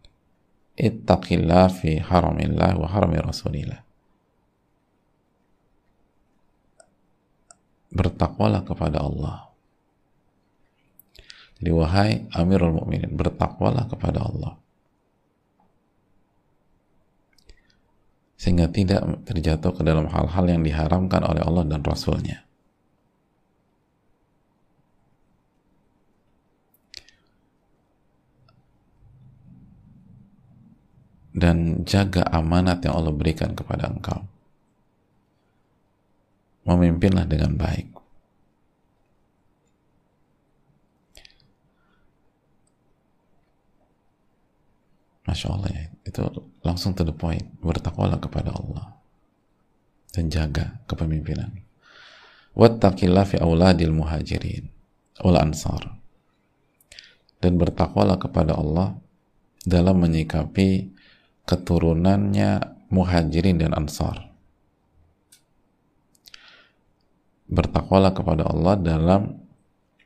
Ittaqillah 0.77 1.73
fi 1.73 1.97
haramillah 1.97 2.77
wa 2.77 2.87
harami 2.89 3.17
rasulillah. 3.17 3.81
Bertakwalah 7.89 8.61
kepada 8.61 9.01
Allah. 9.01 9.49
Jadi 11.57 11.71
wahai 11.73 12.11
Amirul 12.37 12.77
Mukminin, 12.77 13.17
bertakwalah 13.17 13.89
kepada 13.89 14.21
Allah 14.21 14.61
sehingga 18.47 18.71
tidak 18.71 19.03
terjatuh 19.27 19.75
ke 19.75 19.83
dalam 19.83 20.07
hal-hal 20.07 20.45
yang 20.47 20.63
diharamkan 20.63 21.19
oleh 21.19 21.43
Allah 21.43 21.67
dan 21.67 21.83
Rasulnya. 21.83 22.46
Dan 31.37 31.85
jaga 31.85 32.25
amanat 32.33 32.81
yang 32.81 32.97
Allah 32.97 33.13
berikan 33.13 33.53
kepada 33.53 33.93
engkau. 33.93 34.25
Memimpinlah 36.65 37.29
dengan 37.29 37.53
baik. 37.53 37.93
Masya 45.27 45.47
Allah 45.53 45.69
ya, 45.69 45.83
itu 46.07 46.23
langsung 46.63 46.95
to 46.95 47.03
the 47.03 47.11
point, 47.11 47.43
bertakwalah 47.59 48.15
kepada 48.17 48.55
Allah 48.55 48.95
dan 50.15 50.33
jaga 50.33 50.81
kepemimpinan. 50.89 51.61
Wattaqillah 52.57 53.27
fi 53.27 53.37
auladil 53.37 53.93
muhajirin 53.93 54.65
wal 55.21 55.37
ansar. 55.37 55.93
Dan 57.37 57.61
bertakwalah 57.61 58.17
kepada 58.17 58.57
Allah 58.57 58.97
dalam 59.61 60.01
menyikapi 60.01 60.96
keturunannya 61.47 62.77
muhajirin 62.91 63.57
dan 63.63 63.71
ansar. 63.73 64.27
Bertakwalah 67.47 68.11
kepada 68.11 68.43
Allah 68.43 68.75
dalam 68.75 69.21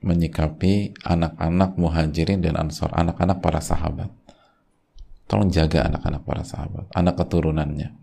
menyikapi 0.06 1.02
anak-anak 1.02 1.76
muhajirin 1.76 2.46
dan 2.46 2.56
ansar, 2.56 2.94
anak-anak 2.94 3.42
para 3.42 3.58
sahabat 3.58 4.14
Tolong 5.32 5.48
jaga 5.48 5.88
anak-anak 5.88 6.28
para 6.28 6.44
sahabat, 6.44 6.92
anak 6.92 7.16
keturunannya. 7.16 7.96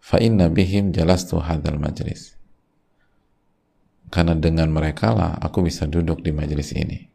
Fa 0.00 0.16
inna 0.16 0.48
bihim 0.48 0.88
jalastu 0.88 1.36
hadzal 1.36 1.76
majlis. 1.76 2.40
Karena 4.08 4.32
dengan 4.32 4.72
mereka 4.72 5.12
lah 5.12 5.36
aku 5.36 5.68
bisa 5.68 5.84
duduk 5.84 6.24
di 6.24 6.32
majelis 6.32 6.72
ini. 6.72 7.11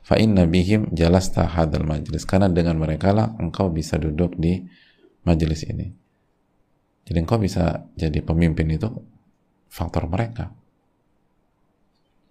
Fa 0.00 0.16
inna 0.16 0.48
bihim 0.48 0.88
jalasta 0.96 1.44
hadzal 1.44 1.84
majlis. 1.84 2.24
Karena 2.24 2.48
dengan 2.48 2.80
mereka 2.80 3.12
lah 3.12 3.36
engkau 3.36 3.68
bisa 3.68 4.00
duduk 4.00 4.34
di 4.40 4.64
majelis 5.28 5.62
ini. 5.68 5.92
Jadi 7.06 7.18
engkau 7.20 7.36
bisa 7.36 7.84
jadi 7.94 8.24
pemimpin 8.24 8.66
itu 8.72 8.88
faktor 9.68 10.08
mereka 10.08 10.50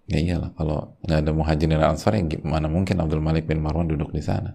ya 0.06 0.22
iyalah 0.22 0.54
kalau 0.54 0.94
nggak 1.02 1.20
ada 1.26 1.32
dan 1.34 1.82
ansar 1.82 2.13
yang 2.13 2.30
gimana 2.30 2.70
mungkin 2.70 3.02
Abdul 3.02 3.22
Malik 3.26 3.50
bin 3.50 3.58
Marwan 3.58 3.89
duduk 3.89 4.13
di 4.13 4.22
sana 4.22 4.54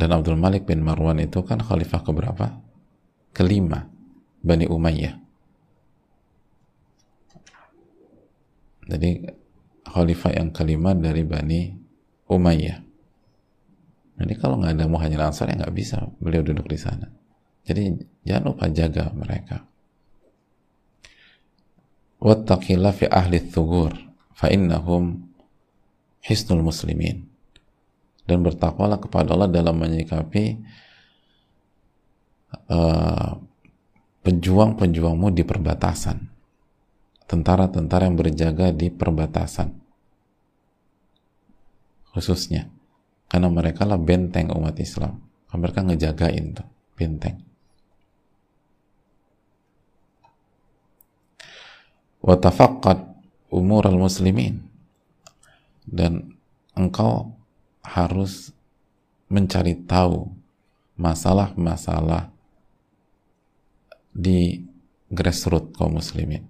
dan 0.00 0.08
Abdul 0.08 0.40
Malik 0.40 0.64
bin 0.64 0.80
Marwan 0.80 1.20
itu 1.20 1.44
kan 1.44 1.60
khalifah 1.60 2.00
keberapa? 2.00 2.46
kelima 3.36 3.86
Bani 4.44 4.66
Umayyah 4.66 5.14
jadi 8.88 9.34
khalifah 9.84 10.32
yang 10.36 10.48
kelima 10.54 10.96
dari 10.96 11.22
Bani 11.24 11.74
Umayyah 12.28 12.78
jadi 14.18 14.32
kalau 14.38 14.58
nggak 14.58 14.74
ada 14.74 14.86
muhajirin 14.90 15.28
ansar 15.30 15.50
ya 15.50 15.58
nggak 15.58 15.74
bisa 15.74 16.02
beliau 16.18 16.42
duduk 16.42 16.66
di 16.66 16.78
sana 16.80 17.18
jadi 17.68 18.00
jangan 18.24 18.44
lupa 18.48 18.64
jaga 18.72 19.12
mereka. 19.12 19.68
Wattaqillah 22.16 22.96
fi 22.96 23.04
ahli 23.12 23.44
thugur 23.44 23.92
fa 24.32 24.48
innahum 24.48 25.28
hisnul 26.24 26.64
muslimin. 26.64 27.28
Dan 28.24 28.40
bertakwalah 28.40 28.96
kepada 28.96 29.36
Allah 29.36 29.52
dalam 29.52 29.76
menyikapi 29.76 30.64
uh, 32.72 33.36
pejuang-pejuangmu 34.28 35.32
di 35.32 35.40
perbatasan. 35.48 36.28
Tentara-tentara 37.24 38.04
yang 38.04 38.16
berjaga 38.20 38.76
di 38.76 38.92
perbatasan. 38.92 39.72
Khususnya. 42.12 42.68
Karena 43.28 43.48
mereka 43.48 43.88
lah 43.88 43.96
benteng 43.96 44.52
umat 44.52 44.76
Islam. 44.76 45.20
Mereka 45.48 45.80
ngejagain 45.80 46.60
tuh, 46.60 46.68
benteng. 46.92 47.48
watafaqqad 52.28 53.08
umur 53.48 53.88
al-muslimin 53.88 54.60
dan 55.88 56.36
engkau 56.76 57.32
harus 57.80 58.52
mencari 59.32 59.72
tahu 59.88 60.28
masalah-masalah 60.98 62.28
di 64.18 64.66
grassroots 65.06 65.78
kaum 65.78 65.94
muslimin 65.94 66.42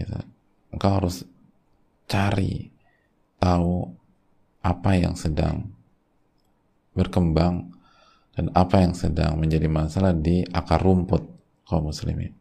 gitu. 0.00 0.16
engkau 0.72 0.92
harus 0.96 1.28
cari 2.08 2.72
tahu 3.36 3.84
apa 4.64 4.90
yang 4.96 5.12
sedang 5.12 5.68
berkembang 6.96 7.68
dan 8.32 8.48
apa 8.56 8.80
yang 8.80 8.96
sedang 8.96 9.36
menjadi 9.36 9.68
masalah 9.68 10.16
di 10.16 10.44
akar 10.52 10.80
rumput 10.80 11.24
kaum 11.64 11.88
muslimin. 11.88 12.32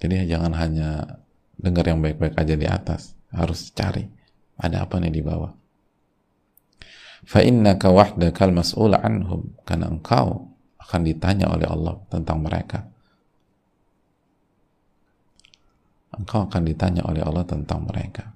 Jadi 0.00 0.26
jangan 0.26 0.56
hanya 0.56 1.20
dengar 1.60 1.84
yang 1.86 2.00
baik-baik 2.00 2.34
aja 2.34 2.54
di 2.56 2.66
atas, 2.66 3.14
harus 3.30 3.68
cari 3.76 4.08
ada 4.56 4.82
apa 4.82 4.96
nih 4.98 5.12
di 5.12 5.22
bawah. 5.22 5.52
Fa 7.22 7.44
innaka 7.44 7.92
wahdakal 7.92 8.50
mas'ul 8.50 8.96
anhum 8.96 9.52
karena 9.68 9.92
engkau 9.92 10.49
akan 10.90 11.06
ditanya 11.06 11.46
oleh 11.46 11.70
Allah 11.70 11.94
tentang 12.10 12.42
mereka. 12.42 12.82
Engkau 16.10 16.50
akan 16.50 16.62
ditanya 16.66 17.06
oleh 17.06 17.22
Allah 17.22 17.46
tentang 17.46 17.86
mereka. 17.86 18.34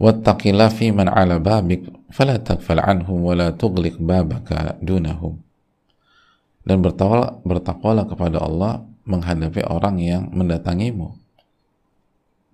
wattaqillah 0.00 0.72
fi 0.72 0.88
man 0.90 1.12
ala 1.12 1.36
babik 1.36 1.84
fala 2.08 2.40
takfal 2.40 2.80
anhum 2.80 3.20
wa 3.20 3.36
la 3.36 3.52
tughliq 3.52 4.00
babaka 4.00 4.80
dunahum 4.80 5.44
dan 6.64 6.80
bertakwalah, 6.80 7.44
bertakwalah 7.44 8.04
kepada 8.08 8.40
Allah 8.40 8.80
menghadapi 9.04 9.60
orang 9.68 10.00
yang 10.00 10.32
mendatangimu 10.32 11.20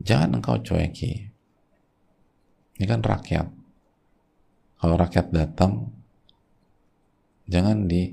jangan 0.03 0.43
engkau 0.43 0.59
cueki 0.59 1.31
ini 2.77 2.85
kan 2.85 3.01
rakyat 3.01 3.47
kalau 4.81 4.95
rakyat 4.97 5.33
datang 5.33 5.91
jangan 7.49 7.89
di 7.89 8.13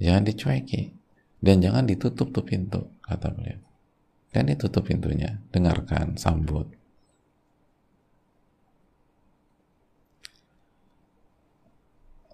jangan 0.00 0.24
dicueki 0.24 0.92
dan 1.40 1.64
jangan 1.64 1.84
ditutup 1.88 2.32
tuh 2.32 2.44
pintu 2.44 2.88
kata 3.04 3.32
beliau 3.32 3.60
dan 4.30 4.48
ditutup 4.48 4.86
pintunya 4.86 5.40
dengarkan 5.50 6.14
sambut 6.20 6.68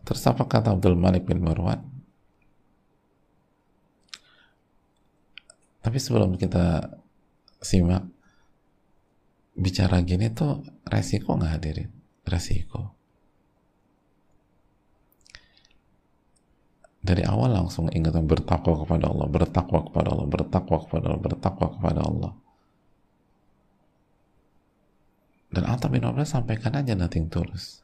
Terus 0.06 0.22
apa 0.30 0.46
kata 0.46 0.78
Abdul 0.78 0.94
Malik 0.94 1.26
bin 1.26 1.42
Marwan? 1.42 1.82
Tapi 5.82 5.98
sebelum 5.98 6.38
kita 6.38 6.94
simak 7.58 8.06
bicara 9.58 9.98
gini 10.06 10.30
tuh 10.30 10.62
resiko 10.86 11.34
nggak 11.34 11.52
hadirin? 11.58 11.90
Resiko. 12.22 12.94
Dari 17.05 17.25
awal 17.25 17.57
langsung 17.57 17.89
ingatan 17.89 18.29
bertakwa 18.29 18.85
kepada 18.85 19.09
Allah, 19.09 19.25
bertakwa 19.25 19.79
kepada 19.89 20.13
Allah, 20.13 20.27
bertakwa 20.29 20.77
kepada 20.85 21.05
Allah, 21.09 21.21
bertakwa 21.21 21.67
kepada 21.73 22.01
Allah. 22.05 22.31
Dan 25.51 25.63
Atta 25.67 25.89
bin 25.89 26.05
Umar 26.05 26.23
sampaikan 26.29 26.77
aja 26.77 26.93
nothing 26.93 27.27
tulus. 27.27 27.81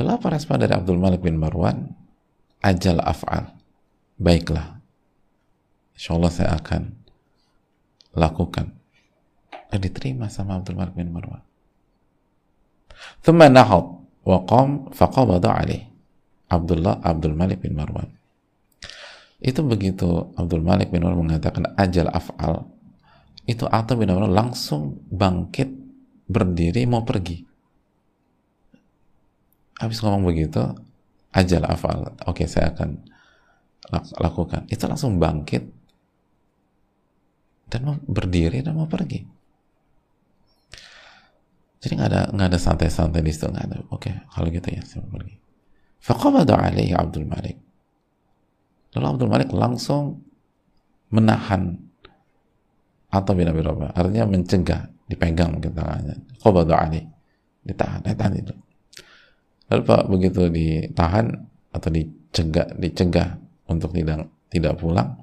Lalu 0.00 0.10
apa 0.16 0.26
respon 0.32 0.56
dari 0.62 0.72
Abdul 0.72 0.96
Malik 0.96 1.20
bin 1.20 1.36
Marwan? 1.36 1.92
Ajal 2.64 3.02
af'al. 3.02 3.52
Baiklah. 4.16 4.80
Insya 5.98 6.16
Allah 6.16 6.32
saya 6.32 6.50
akan 6.56 6.82
lakukan. 8.16 8.72
Dan 9.68 9.78
diterima 9.82 10.32
sama 10.32 10.56
Abdul 10.62 10.78
Malik 10.78 10.96
bin 10.96 11.10
Marwan. 11.12 11.42
ثم 13.22 13.42
نهض 13.42 13.84
وقام 14.22 14.94
فقبض 14.94 15.44
عليه 15.46 15.82
Abdullah 16.47 17.03
Abdul 17.03 17.35
Malik 17.35 17.59
bin 17.63 17.75
Marwan. 17.75 18.07
Itu 19.37 19.61
begitu 19.67 20.33
Abdul 20.33 20.63
Malik 20.63 20.89
bin 20.89 21.03
Marwan 21.03 21.27
mengatakan 21.27 21.75
ajal 21.77 22.09
af'al 22.09 22.65
itu 23.47 23.67
Atta 23.67 23.95
bin 23.99 24.09
Marwan 24.09 24.31
langsung 24.31 25.03
bangkit 25.11 25.69
berdiri 26.27 26.87
mau 26.87 27.03
pergi. 27.03 27.43
Habis 29.77 30.01
ngomong 30.01 30.25
begitu 30.25 30.63
ajal 31.35 31.63
afal 31.69 32.17
oke 32.25 32.43
saya 32.49 32.73
akan 32.73 32.97
lakukan. 34.17 34.65
Itu 34.71 34.89
langsung 34.89 35.21
bangkit 35.21 35.63
dan 37.67 37.83
mau 37.83 37.95
berdiri 38.07 38.63
dan 38.63 38.73
mau 38.73 38.89
pergi. 38.89 39.21
Jadi 41.77 41.93
nggak 41.93 42.09
ada 42.09 42.21
nggak 42.33 42.47
ada 42.55 42.59
santai-santai 42.59 43.21
di 43.21 43.31
situ 43.35 43.51
nggak 43.51 43.65
ada. 43.69 43.77
Oke 43.93 44.11
kalau 44.33 44.49
gitu 44.49 44.73
ya 44.73 44.81
saya 44.81 45.05
mau 45.05 45.19
pergi 45.19 45.46
faqabada 46.01 46.57
alaihi 46.57 46.93
Abdul 46.93 47.27
Malik. 47.27 47.57
Lalu 48.95 49.05
Abdul 49.05 49.29
Malik 49.29 49.49
langsung 49.53 50.21
menahan 51.13 51.77
atau 53.07 53.31
bin 53.31 53.47
Abi 53.47 53.63
artinya 53.63 54.25
mencegah 54.27 54.81
dipegang 55.07 55.55
mungkin 55.55 55.71
tangannya. 55.71 56.15
Qabada 56.43 56.91
ditahan 57.67 57.99
ditahan 58.03 58.33
itu. 58.35 58.53
Lalu 59.67 59.81
Pak 59.83 60.03
begitu 60.07 60.41
ditahan 60.47 61.27
atau 61.75 61.89
dicegah 61.91 62.67
dicegah 62.79 63.35
untuk 63.67 63.91
tidak 63.91 64.31
tidak 64.47 64.79
pulang, 64.79 65.19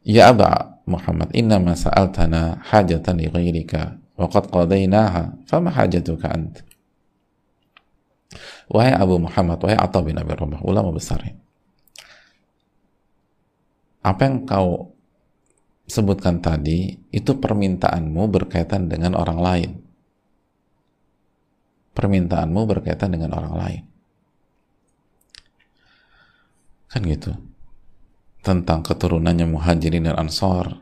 ya 0.00 0.32
Aba 0.32 0.80
Muhammad, 0.88 1.32
inna 1.36 1.60
ma 1.60 1.76
sa'altana 1.76 2.64
hajatan 2.72 3.20
li 3.20 3.28
ghairika 3.28 4.00
wa 4.16 4.28
qad 4.28 4.48
qadainaha, 4.48 5.44
fama 5.44 5.68
hajatuka 5.72 6.28
ant? 6.32 6.64
Wahai 8.68 8.94
Abu 8.96 9.20
Muhammad, 9.22 9.58
wahai 9.62 9.78
Atta 9.78 10.00
bin 10.02 10.18
Abi 10.18 10.32
Rabah, 10.34 10.60
ulama 10.64 10.90
besar. 10.90 11.22
Apa 14.04 14.20
yang 14.26 14.44
kau 14.44 14.92
sebutkan 15.88 16.40
tadi, 16.44 16.96
itu 17.12 17.36
permintaanmu 17.38 18.28
berkaitan 18.28 18.88
dengan 18.88 19.16
orang 19.16 19.40
lain 19.40 19.70
permintaanmu 21.94 22.60
berkaitan 22.66 23.14
dengan 23.14 23.38
orang 23.38 23.54
lain. 23.54 23.82
Kan 26.90 27.06
gitu. 27.06 27.32
Tentang 28.44 28.84
keturunannya 28.84 29.48
muhajirin 29.48 30.04
dan 30.04 30.20
ansor, 30.20 30.76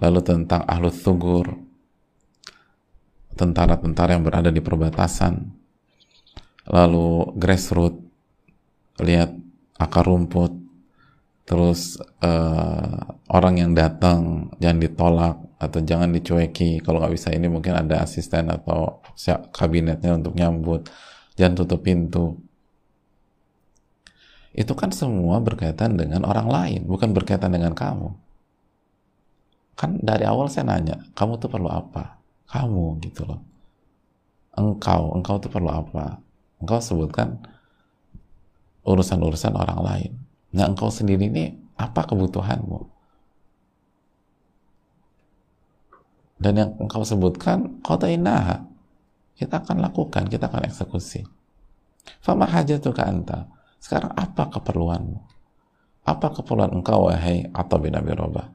lalu 0.00 0.20
tentang 0.24 0.64
ahlu 0.64 0.88
thugur, 0.88 1.60
tentara-tentara 3.36 4.16
yang 4.16 4.24
berada 4.24 4.48
di 4.48 4.64
perbatasan, 4.64 5.52
lalu 6.66 7.30
grassroots, 7.38 8.02
lihat 8.98 9.30
akar 9.78 10.06
rumput, 10.08 10.52
terus 11.46 12.00
uh, 12.24 12.98
orang 13.30 13.54
yang 13.62 13.72
datang 13.76 14.50
jangan 14.58 14.78
ditolak 14.82 15.36
atau 15.62 15.80
jangan 15.82 16.10
dicueki. 16.10 16.82
Kalau 16.82 16.98
nggak 16.98 17.14
bisa 17.14 17.30
ini 17.30 17.46
mungkin 17.46 17.78
ada 17.78 18.02
asisten 18.02 18.50
atau 18.50 19.00
kabinetnya 19.54 20.18
untuk 20.18 20.34
nyambut. 20.34 20.90
Jangan 21.38 21.54
tutup 21.64 21.84
pintu. 21.84 22.40
Itu 24.56 24.72
kan 24.72 24.88
semua 24.88 25.36
berkaitan 25.44 26.00
dengan 26.00 26.24
orang 26.24 26.48
lain 26.48 26.80
bukan 26.88 27.12
berkaitan 27.12 27.52
dengan 27.52 27.76
kamu. 27.76 28.16
Kan 29.76 30.00
dari 30.00 30.24
awal 30.24 30.48
saya 30.48 30.72
nanya 30.72 31.04
kamu 31.12 31.36
tuh 31.36 31.52
perlu 31.52 31.68
apa? 31.68 32.16
Kamu 32.48 32.96
gitu 33.04 33.28
loh. 33.28 33.44
Engkau 34.56 35.12
engkau 35.12 35.36
tuh 35.36 35.52
perlu 35.52 35.68
apa 35.68 36.25
engkau 36.62 36.80
sebutkan 36.80 37.40
urusan-urusan 38.86 39.54
orang 39.56 39.80
lain 39.82 40.12
Nah 40.56 40.72
engkau 40.72 40.88
sendiri 40.88 41.28
ini 41.28 41.52
apa 41.76 42.08
kebutuhanmu? 42.08 42.88
Dan 46.40 46.52
yang 46.56 46.70
engkau 46.80 47.04
sebutkan, 47.04 47.80
kota 47.84 48.08
inaha. 48.08 48.64
Kita 49.36 49.60
akan 49.60 49.84
lakukan, 49.84 50.28
kita 50.28 50.48
akan 50.48 50.68
eksekusi. 50.68 51.24
Fama 52.24 52.48
hajatuka 52.48 53.04
anta. 53.04 53.48
Sekarang 53.80 54.12
apa 54.16 54.48
keperluanmu? 54.48 55.20
Apa 56.08 56.32
keperluan 56.32 56.72
engkau, 56.72 57.08
wahai 57.08 57.44
atau 57.52 57.76
bin 57.76 57.96
Abi 57.96 58.12
Robah? 58.16 58.48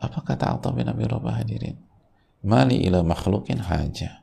Apa 0.00 0.24
kata 0.24 0.56
Atta 0.56 0.72
bin 0.72 0.88
Abi 0.88 1.04
Robah 1.04 1.36
hadirin? 1.36 1.76
Mali 2.40 2.80
ila 2.88 3.04
makhlukin 3.04 3.60
hajah 3.60 4.20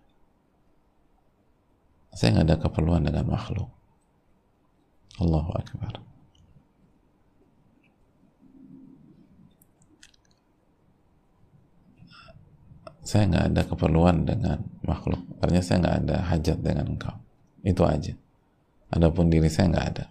saya 2.17 2.33
nggak 2.33 2.47
ada 2.49 2.57
keperluan 2.57 3.05
dengan 3.05 3.29
makhluk. 3.29 3.69
Allahu 5.21 5.53
Akbar. 5.53 6.01
Saya 13.05 13.29
nggak 13.29 13.45
ada 13.53 13.61
keperluan 13.69 14.25
dengan 14.25 14.65
makhluk. 14.81 15.21
Artinya 15.37 15.61
saya 15.61 15.77
nggak 15.77 15.97
ada 16.09 16.17
hajat 16.25 16.57
dengan 16.57 16.97
engkau. 16.97 17.13
Itu 17.61 17.85
aja. 17.85 18.17
Adapun 18.89 19.29
diri 19.29 19.53
saya 19.53 19.77
nggak 19.77 19.87
ada. 19.93 20.05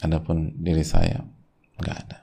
Adapun 0.00 0.56
diri 0.64 0.80
saya 0.80 1.20
nggak 1.76 1.96
ada. 2.08 2.21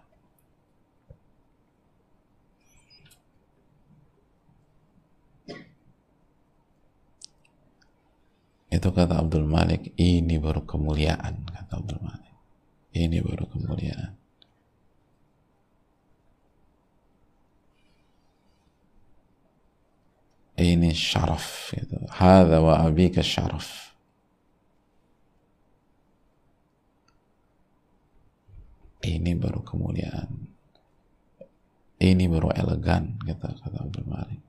Itu 8.69 8.93
kata 8.93 9.17
Abdul 9.17 9.49
Malik, 9.49 9.97
ini 9.97 10.37
baru 10.37 10.61
kemuliaan, 10.61 11.41
kata 11.49 11.81
Abdul 11.81 12.01
Malik. 12.05 12.33
Ini 12.93 13.17
baru 13.21 13.45
kemuliaan. 13.49 14.13
Ini 20.59 20.91
syaraf 20.91 21.71
gitu. 21.71 21.95
"Hada 22.11 22.59
wa 22.59 22.83
abika 22.83 23.23
syaraf. 23.23 23.95
Ini 28.99 29.31
baru 29.39 29.63
kemuliaan. 29.63 30.51
Ini 32.03 32.27
baru 32.27 32.51
elegan 32.51 33.15
kata 33.23 33.55
kata 33.55 33.77
Abdul 33.87 34.07
Malik. 34.11 34.48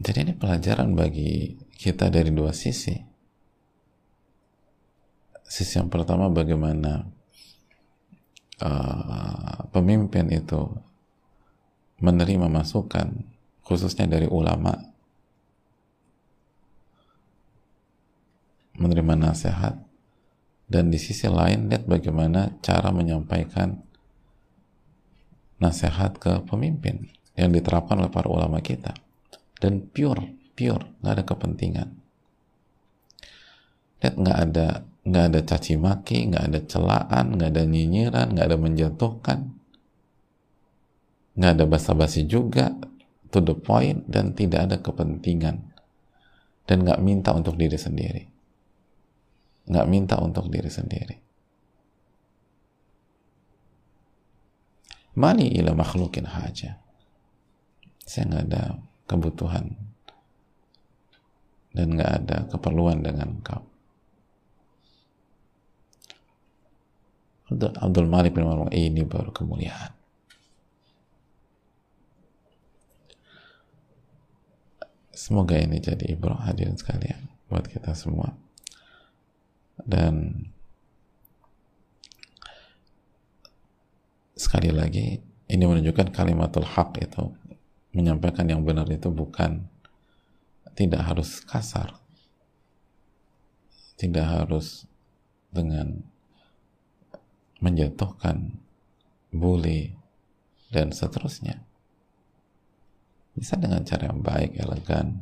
Jadi 0.00 0.18
ini 0.24 0.32
pelajaran 0.32 0.96
bagi 0.96 1.60
kita 1.76 2.08
dari 2.08 2.32
dua 2.32 2.56
sisi. 2.56 2.96
Sisi 5.44 5.76
yang 5.76 5.92
pertama 5.92 6.32
bagaimana 6.32 7.04
uh, 8.64 9.68
pemimpin 9.68 10.32
itu 10.32 10.72
menerima 12.00 12.48
masukan 12.48 13.12
khususnya 13.60 14.08
dari 14.08 14.24
ulama. 14.24 14.72
Menerima 18.80 19.14
nasihat. 19.20 19.84
Dan 20.64 20.88
di 20.88 20.96
sisi 20.96 21.28
lain 21.28 21.68
lihat 21.68 21.84
bagaimana 21.84 22.56
cara 22.64 22.88
menyampaikan 22.88 23.84
nasihat 25.60 26.16
ke 26.16 26.40
pemimpin 26.48 27.12
yang 27.36 27.52
diterapkan 27.52 28.00
oleh 28.00 28.08
para 28.08 28.32
ulama 28.32 28.64
kita 28.64 28.96
dan 29.60 29.84
pure 29.92 30.40
pure. 30.60 30.84
Nggak 31.00 31.14
ada 31.16 31.24
kepentingan. 31.24 31.88
Lihat 34.04 34.14
nggak 34.20 34.38
ada 34.50 34.66
nggak 35.00 35.24
ada 35.32 35.40
caci 35.40 35.80
maki 35.80 36.28
nggak 36.28 36.44
ada 36.52 36.60
celaan 36.68 37.40
nggak 37.40 37.56
ada 37.56 37.64
nyinyiran 37.64 38.36
nggak 38.36 38.46
ada 38.52 38.58
menjatuhkan. 38.60 39.56
Nggak 41.40 41.52
ada 41.56 41.64
basa-basi 41.64 42.28
juga. 42.28 42.76
To 43.30 43.38
the 43.38 43.54
point 43.54 44.10
dan 44.10 44.34
tidak 44.34 44.66
ada 44.68 44.76
kepentingan. 44.82 45.70
Dan 46.66 46.82
nggak 46.82 46.98
minta 46.98 47.30
untuk 47.30 47.54
diri 47.54 47.78
sendiri. 47.78 48.26
Nggak 49.70 49.86
minta 49.86 50.18
untuk 50.18 50.50
diri 50.50 50.66
sendiri. 50.66 51.16
Mali 55.14 55.46
ila 55.62 55.78
makhlukin 55.78 56.26
haja. 56.26 56.82
Saya 58.02 58.24
nggak 58.26 58.44
ada 58.50 58.89
kebutuhan 59.10 59.74
dan 61.74 61.86
nggak 61.98 62.12
ada 62.22 62.36
keperluan 62.46 63.02
dengan 63.02 63.42
kau. 63.42 63.66
Abdul 67.50 68.06
Malik 68.06 68.38
bin 68.38 68.46
Marwan 68.46 68.70
ini 68.70 69.02
baru 69.02 69.34
kemuliaan. 69.34 69.90
Semoga 75.10 75.58
ini 75.58 75.82
jadi 75.82 76.14
ibrah 76.14 76.46
hadirin 76.46 76.78
sekalian 76.78 77.26
buat 77.50 77.66
kita 77.66 77.90
semua. 77.98 78.38
Dan 79.82 80.46
sekali 84.38 84.70
lagi 84.70 85.18
ini 85.50 85.64
menunjukkan 85.66 86.14
kalimatul 86.14 86.62
haq 86.62 87.02
itu 87.02 87.34
menyampaikan 87.90 88.46
yang 88.46 88.62
benar 88.62 88.86
itu 88.90 89.10
bukan 89.10 89.66
tidak 90.78 91.02
harus 91.04 91.42
kasar 91.42 91.98
tidak 94.00 94.24
harus 94.24 94.88
dengan 95.52 96.00
menjatuhkan 97.60 98.56
bully 99.28 99.92
dan 100.72 100.88
seterusnya. 100.88 101.60
Bisa 103.36 103.60
dengan 103.60 103.84
cara 103.84 104.08
yang 104.08 104.24
baik, 104.24 104.56
elegan 104.56 105.20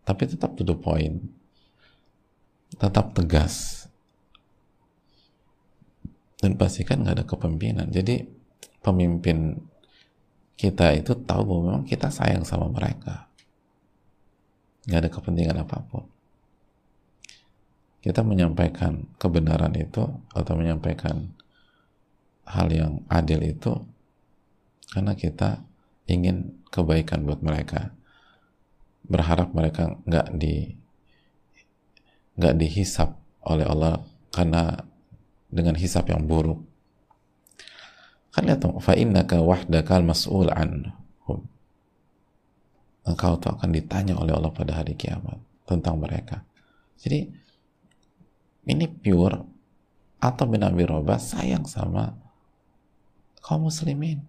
tapi 0.00 0.26
tetap 0.26 0.58
to 0.58 0.66
the 0.66 0.74
point 0.74 1.22
tetap 2.82 3.14
tegas 3.14 3.86
dan 6.42 6.58
pastikan 6.58 7.04
nggak 7.04 7.20
ada 7.20 7.26
kepemimpinan. 7.28 7.88
Jadi 7.94 8.26
pemimpin 8.82 9.60
kita 10.60 10.92
itu 10.92 11.16
tahu 11.24 11.40
bahwa 11.48 11.62
memang 11.72 11.84
kita 11.88 12.12
sayang 12.12 12.44
sama 12.44 12.68
mereka. 12.68 13.32
Nggak 14.84 15.00
ada 15.00 15.08
kepentingan 15.08 15.56
apa 15.64 15.80
pun. 15.88 16.04
Kita 18.04 18.20
menyampaikan 18.20 19.08
kebenaran 19.16 19.72
itu 19.72 20.04
atau 20.36 20.52
menyampaikan 20.60 21.32
hal 22.44 22.68
yang 22.68 23.00
adil 23.08 23.40
itu 23.40 23.72
karena 24.92 25.16
kita 25.16 25.64
ingin 26.04 26.60
kebaikan 26.68 27.24
buat 27.24 27.40
mereka. 27.40 27.96
Berharap 29.08 29.56
mereka 29.56 29.96
nggak 30.04 30.36
di 30.36 30.76
nggak 32.36 32.56
dihisap 32.60 33.16
oleh 33.48 33.64
Allah 33.64 34.04
karena 34.28 34.76
dengan 35.48 35.72
hisap 35.80 36.12
yang 36.12 36.28
buruk 36.28 36.69
Kan 38.30 38.46
lihat 38.46 38.62
dong, 38.62 38.78
fa 38.78 38.94
innaka 38.94 39.42
wahdakal 39.42 40.06
mas'ul 40.06 40.50
anhum. 40.54 41.42
Engkau 43.02 43.34
tuh 43.42 43.58
akan 43.58 43.70
ditanya 43.74 44.14
oleh 44.14 44.30
Allah 44.30 44.54
pada 44.54 44.78
hari 44.78 44.94
kiamat 44.94 45.40
tentang 45.66 45.98
mereka. 45.98 46.46
Jadi 47.00 47.26
ini 48.70 48.86
pure 48.86 49.40
atau 50.20 50.44
bin 50.46 50.62
Abi 50.62 50.84
Robah 50.86 51.18
sayang 51.18 51.66
sama 51.66 52.12
kaum 53.40 53.66
muslimin. 53.66 54.22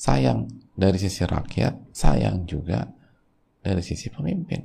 Sayang 0.00 0.48
dari 0.72 0.96
sisi 0.96 1.22
rakyat, 1.28 1.92
sayang 1.92 2.48
juga 2.48 2.88
dari 3.60 3.84
sisi 3.84 4.08
pemimpin. 4.08 4.64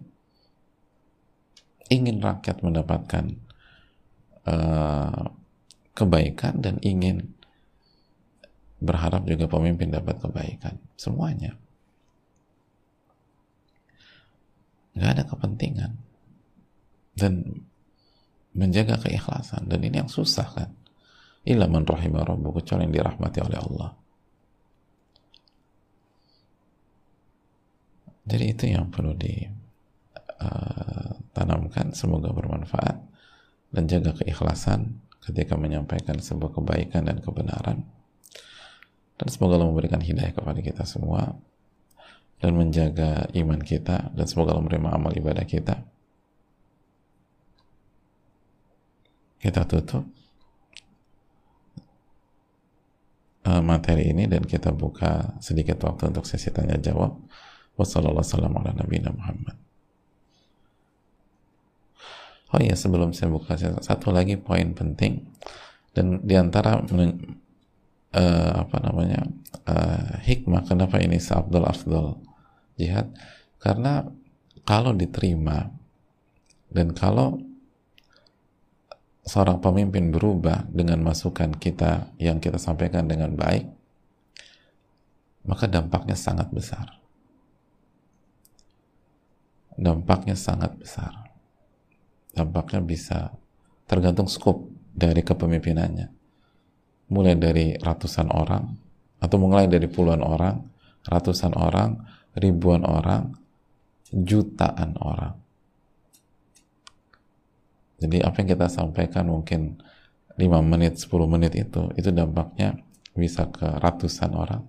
Ingin 1.92 2.24
rakyat 2.24 2.64
mendapatkan 2.64 3.36
uh, 4.48 5.28
kebaikan 5.92 6.64
dan 6.64 6.80
ingin 6.80 7.35
berharap 8.86 9.26
juga 9.26 9.50
pemimpin 9.50 9.90
dapat 9.92 10.22
kebaikan. 10.22 10.78
Semuanya. 10.96 11.58
Nggak 14.96 15.12
ada 15.12 15.24
kepentingan. 15.28 15.92
Dan 17.18 17.66
menjaga 18.56 18.96
keikhlasan. 19.04 19.68
Dan 19.68 19.84
ini 19.84 20.00
yang 20.00 20.08
susah 20.08 20.48
kan? 20.48 20.72
Illa 21.46 21.68
man 21.68 21.86
rahimah 21.86 22.26
rabbu 22.26 22.56
kecuali 22.62 22.88
yang 22.88 22.96
dirahmati 22.96 23.40
oleh 23.44 23.60
Allah. 23.60 23.92
Jadi 28.26 28.46
itu 28.50 28.66
yang 28.66 28.90
perlu 28.90 29.14
ditanamkan 29.14 29.54
uh, 31.94 31.96
semoga 31.98 32.34
bermanfaat. 32.34 32.98
Dan 33.70 33.86
jaga 33.92 34.16
keikhlasan 34.18 35.04
ketika 35.26 35.58
menyampaikan 35.58 36.22
sebuah 36.22 36.54
kebaikan 36.56 37.10
dan 37.10 37.18
kebenaran 37.20 37.84
dan 39.16 39.28
semoga 39.32 39.56
Allah 39.56 39.72
memberikan 39.72 40.04
hidayah 40.04 40.36
kepada 40.36 40.60
kita 40.60 40.84
semua 40.84 41.40
dan 42.44 42.52
menjaga 42.60 43.32
iman 43.32 43.60
kita 43.64 44.12
dan 44.12 44.26
semoga 44.28 44.52
Allah 44.52 44.68
menerima 44.68 44.90
amal 44.92 45.12
ibadah 45.16 45.46
kita. 45.48 45.88
Kita 49.40 49.62
tutup 49.64 50.04
uh, 53.48 53.62
materi 53.64 54.12
ini 54.12 54.28
dan 54.28 54.44
kita 54.44 54.74
buka 54.76 55.38
sedikit 55.40 55.80
waktu 55.86 56.12
untuk 56.12 56.28
sesi 56.28 56.52
tanya 56.52 56.76
jawab. 56.76 57.16
Wassalamualaikum 57.76 58.52
warahmatullahi 58.52 59.16
Muhammad. 59.16 59.56
Oh 62.56 62.60
iya 62.64 62.76
sebelum 62.76 63.12
saya 63.12 63.32
buka 63.32 63.60
satu 63.60 64.16
lagi 64.16 64.40
poin 64.40 64.72
penting 64.72 65.28
dan 65.92 66.24
di 66.24 66.40
antara 66.40 66.80
uh, 68.16 68.52
apa 68.64 68.78
namanya 68.80 69.28
uh, 69.68 70.24
hikmah 70.24 70.64
kenapa 70.64 71.04
ini 71.04 71.20
seabdul 71.20 71.68
afdol 71.68 72.24
jihad? 72.80 73.12
Karena 73.60 74.08
kalau 74.64 74.96
diterima 74.96 75.68
dan 76.72 76.96
kalau 76.96 77.38
seorang 79.26 79.60
pemimpin 79.60 80.14
berubah 80.14 80.70
dengan 80.72 81.02
masukan 81.04 81.54
kita 81.58 82.16
yang 82.22 82.40
kita 82.40 82.62
sampaikan 82.62 83.10
dengan 83.10 83.34
baik 83.36 83.68
maka 85.46 85.70
dampaknya 85.70 86.18
sangat 86.18 86.50
besar. 86.50 86.98
Dampaknya 89.76 90.34
sangat 90.34 90.74
besar. 90.80 91.14
Dampaknya 92.34 92.82
bisa 92.82 93.38
tergantung 93.86 94.26
skop 94.26 94.66
dari 94.96 95.22
kepemimpinannya 95.22 96.15
mulai 97.12 97.38
dari 97.38 97.78
ratusan 97.78 98.30
orang 98.34 98.64
atau 99.22 99.38
mulai 99.42 99.66
dari 99.70 99.86
puluhan 99.86 100.22
orang, 100.22 100.62
ratusan 101.06 101.54
orang, 101.58 102.02
ribuan 102.38 102.84
orang, 102.86 103.34
jutaan 104.12 104.96
orang. 105.02 105.46
jadi 108.00 108.28
apa 108.28 108.44
yang 108.44 108.50
kita 108.56 108.68
sampaikan 108.68 109.26
mungkin 109.32 109.80
5 110.36 110.44
menit 110.62 111.00
10 111.00 111.10
menit 111.32 111.56
itu 111.56 111.90
itu 111.96 112.10
dampaknya 112.12 112.76
bisa 113.16 113.48
ke 113.48 113.66
ratusan 113.80 114.36
orang 114.36 114.64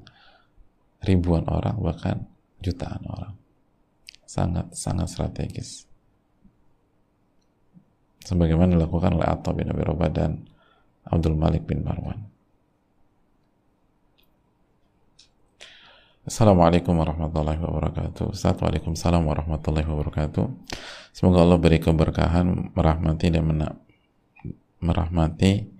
ribuan 1.02 1.42
orang 1.50 1.74
bahkan 1.82 2.22
jutaan 2.62 3.02
orang 3.10 3.34
sangat 4.26 4.70
sangat 4.72 5.10
strategis 5.10 5.90
sebagaimana 8.22 8.78
dilakukan 8.78 9.18
oleh 9.18 9.26
Atta 9.26 9.50
bin 9.50 9.70
Abi 9.70 9.82
Rabah 9.82 10.10
dan 10.14 10.46
Abdul 11.06 11.38
Malik 11.38 11.64
bin 11.64 11.86
Marwan. 11.86 12.26
Assalamualaikum 16.26 16.98
warahmatullahi 16.98 17.62
wabarakatuh. 17.62 18.34
Assalamualaikum 18.34 18.98
warahmatullahi 18.98 19.86
wabarakatuh. 19.86 20.44
Semoga 21.14 21.46
Allah 21.46 21.58
beri 21.62 21.78
keberkahan 21.78 22.74
merahmati 22.74 23.30
dan 23.30 23.46
mena 23.46 23.78
merahmati 24.82 25.70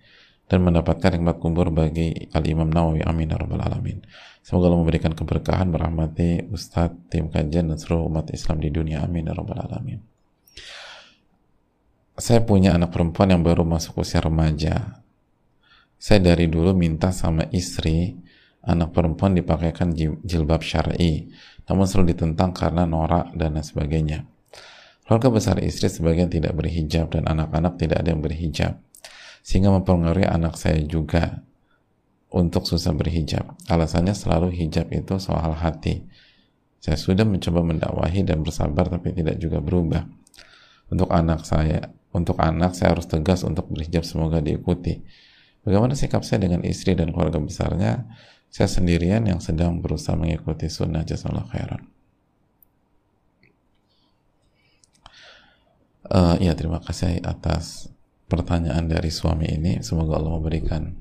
dan 0.46 0.62
mendapatkan 0.62 1.18
nikmat 1.18 1.42
kubur 1.42 1.74
bagi 1.74 2.30
Al-Imam 2.30 2.70
Nawawi. 2.70 3.02
Amin 3.02 3.34
ya 3.34 3.42
rabbal 3.42 3.58
alamin. 3.58 4.06
Semoga 4.46 4.70
Allah 4.70 4.86
memberikan 4.86 5.10
keberkahan 5.18 5.66
merahmati 5.66 6.46
Ustadz, 6.46 7.10
tim 7.10 7.26
kajian 7.26 7.66
dan 7.66 7.82
seluruh 7.82 8.06
umat 8.06 8.30
Islam 8.30 8.62
di 8.62 8.70
dunia. 8.70 9.02
Amin 9.02 9.26
ya 9.26 9.34
rabbal 9.34 9.58
alamin. 9.58 9.98
Saya 12.14 12.38
punya 12.46 12.72
anak 12.78 12.94
perempuan 12.94 13.34
yang 13.34 13.42
baru 13.42 13.66
masuk 13.66 13.98
usia 14.00 14.22
remaja 14.22 15.02
saya 15.96 16.20
dari 16.20 16.46
dulu 16.52 16.76
minta 16.76 17.08
sama 17.08 17.48
istri 17.56 18.12
anak 18.66 18.92
perempuan 18.92 19.32
dipakaikan 19.32 19.94
jilbab 20.26 20.60
syar'i. 20.60 21.30
Namun 21.66 21.86
selalu 21.86 22.14
ditentang 22.14 22.54
karena 22.54 22.86
norak 22.86 23.34
dan 23.34 23.58
lain 23.58 23.66
sebagainya. 23.66 24.18
Keluarga 25.06 25.30
besar 25.30 25.56
istri 25.62 25.86
sebagian 25.86 26.30
tidak 26.30 26.54
berhijab 26.54 27.10
dan 27.14 27.26
anak-anak 27.26 27.78
tidak 27.78 28.02
ada 28.02 28.10
yang 28.14 28.22
berhijab. 28.22 28.78
Sehingga 29.42 29.70
mempengaruhi 29.70 30.26
anak 30.26 30.58
saya 30.58 30.82
juga 30.82 31.46
untuk 32.30 32.66
susah 32.66 32.90
berhijab. 32.90 33.54
Alasannya 33.70 34.14
selalu 34.14 34.50
hijab 34.50 34.90
itu 34.90 35.18
soal 35.22 35.54
hati. 35.54 36.02
Saya 36.82 36.98
sudah 36.98 37.22
mencoba 37.22 37.62
mendakwahi 37.62 38.26
dan 38.26 38.42
bersabar 38.42 38.90
tapi 38.90 39.14
tidak 39.14 39.38
juga 39.38 39.62
berubah. 39.62 40.06
Untuk 40.90 41.10
anak 41.10 41.46
saya 41.46 41.90
untuk 42.14 42.38
anak 42.38 42.78
saya 42.78 42.94
harus 42.94 43.10
tegas 43.10 43.42
untuk 43.42 43.68
berhijab 43.68 44.06
semoga 44.06 44.38
diikuti 44.38 45.02
bagaimana 45.66 45.98
sikap 45.98 46.22
saya 46.22 46.46
dengan 46.46 46.62
istri 46.62 46.94
dan 46.94 47.10
keluarga 47.10 47.42
besarnya? 47.42 48.06
Saya 48.46 48.70
sendirian 48.70 49.26
yang 49.26 49.42
sedang 49.42 49.82
berusaha 49.82 50.14
mengikuti 50.14 50.70
sunnah 50.70 51.02
jazakallah 51.02 51.50
khairan. 51.50 51.82
Uh, 56.06 56.38
ya 56.38 56.54
terima 56.54 56.78
kasih 56.78 57.18
atas 57.26 57.90
pertanyaan 58.30 58.86
dari 58.86 59.10
suami 59.10 59.50
ini. 59.50 59.82
Semoga 59.82 60.22
Allah 60.22 60.38
memberikan 60.38 60.94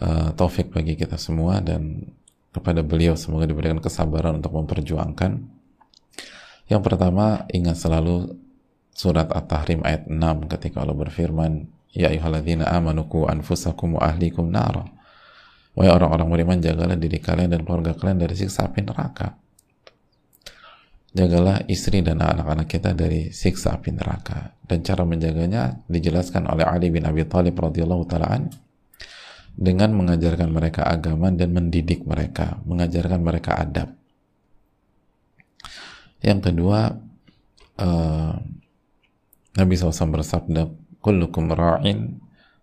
uh, 0.00 0.32
taufik 0.32 0.72
bagi 0.72 0.96
kita 0.96 1.20
semua 1.20 1.60
dan 1.60 2.08
kepada 2.50 2.82
beliau 2.82 3.14
semoga 3.14 3.46
diberikan 3.46 3.78
kesabaran 3.78 4.40
untuk 4.40 4.56
memperjuangkan. 4.56 5.60
Yang 6.66 6.82
pertama 6.86 7.44
ingat 7.52 7.76
selalu 7.78 8.40
surat 8.94 9.30
At-Tahrim 9.30 9.82
ayat 9.86 10.06
6 10.06 10.50
ketika 10.50 10.82
Allah 10.82 10.98
berfirman 10.98 11.66
ya 11.94 12.10
ayyuhalladzina 12.10 12.66
amanu 12.70 13.06
qu 13.10 13.26
anfusakum 13.26 13.98
wa 13.98 14.06
ahlikum 14.06 14.50
nara. 14.50 14.86
Wahai 15.74 15.90
orang-orang 15.94 16.28
beriman 16.28 16.58
jagalah 16.58 16.98
diri 16.98 17.22
kalian 17.22 17.54
dan 17.54 17.62
keluarga 17.62 17.94
kalian 17.94 18.18
dari 18.18 18.34
siksa 18.34 18.66
api 18.66 18.82
neraka. 18.82 19.38
Jagalah 21.10 21.66
istri 21.66 22.02
dan 22.02 22.22
anak-anak 22.22 22.70
kita 22.70 22.94
dari 22.94 23.30
siksa 23.30 23.78
api 23.78 23.94
neraka. 23.94 24.54
Dan 24.66 24.82
cara 24.82 25.02
menjaganya 25.06 25.82
dijelaskan 25.86 26.46
oleh 26.50 26.66
Ali 26.66 26.90
bin 26.90 27.06
Abi 27.06 27.26
Thalib 27.26 27.58
radhiyallahu 27.58 28.06
taalaan 28.06 28.50
dengan 29.54 29.94
mengajarkan 29.94 30.50
mereka 30.50 30.86
agama 30.86 31.30
dan 31.34 31.50
mendidik 31.50 32.06
mereka 32.06 32.62
mengajarkan 32.66 33.20
mereka 33.22 33.58
adab. 33.58 33.88
Yang 36.20 36.40
kedua 36.52 36.94
uh, 37.80 38.32
Nabi 39.56 39.72
SAW 39.74 40.14
bersabda 40.14 40.79
kullukum 41.00 41.52
ra'in 41.52 42.20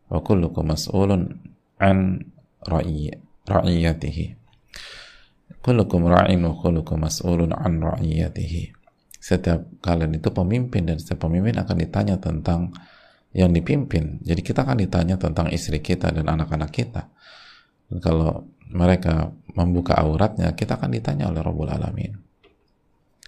wa 0.07 0.19
kullukum 0.23 0.73
mas'ulun 0.73 1.37
an 1.81 2.23
ra'iyatihi. 2.65 4.25
Kullukum 5.61 6.07
ra'in 6.07 6.39
wa 6.45 6.53
kullukum 6.55 7.03
mas'ulun 7.03 7.51
an 7.53 7.81
ra'iyatihi. 7.81 8.73
Setiap 9.17 9.83
kalian 9.83 10.15
itu 10.15 10.31
pemimpin 10.31 10.87
dan 10.87 11.01
setiap 11.01 11.27
pemimpin 11.27 11.59
akan 11.59 11.75
ditanya 11.77 12.15
tentang 12.21 12.71
yang 13.35 13.51
dipimpin. 13.51 14.23
Jadi 14.23 14.39
kita 14.39 14.63
akan 14.63 14.79
ditanya 14.79 15.19
tentang 15.19 15.51
istri 15.51 15.83
kita 15.83 16.15
dan 16.15 16.31
anak-anak 16.31 16.71
kita. 16.71 17.11
Dan 17.91 17.99
kalau 17.99 18.47
mereka 18.71 19.35
membuka 19.51 19.99
auratnya 19.99 20.55
kita 20.55 20.79
akan 20.79 20.95
ditanya 20.95 21.27
oleh 21.27 21.43
Rabbul 21.43 21.67
Alamin. 21.67 22.15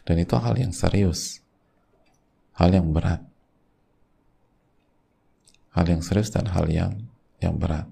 Dan 0.07 0.15
itu 0.17 0.33
hal 0.39 0.55
yang 0.55 0.71
serius 0.71 1.43
hal 2.59 2.75
yang 2.75 2.91
berat 2.91 3.28
hal 5.79 5.87
yang 5.87 6.03
serius 6.03 6.27
dan 6.35 6.51
hal 6.51 6.67
yang 6.67 7.07
yang 7.39 7.55
berat 7.55 7.87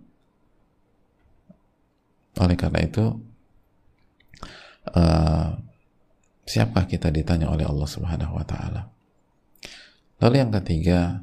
oleh 2.38 2.60
karena 2.60 2.84
itu 2.84 3.16
uh, 4.94 5.58
siapakah 6.48 6.88
kita 6.88 7.10
ditanya 7.10 7.52
oleh 7.52 7.68
Allah 7.68 7.90
Subhanahu 7.90 8.38
wa 8.38 8.46
taala. 8.48 8.88
Lalu 10.22 10.36
yang 10.42 10.52
ketiga, 10.62 11.22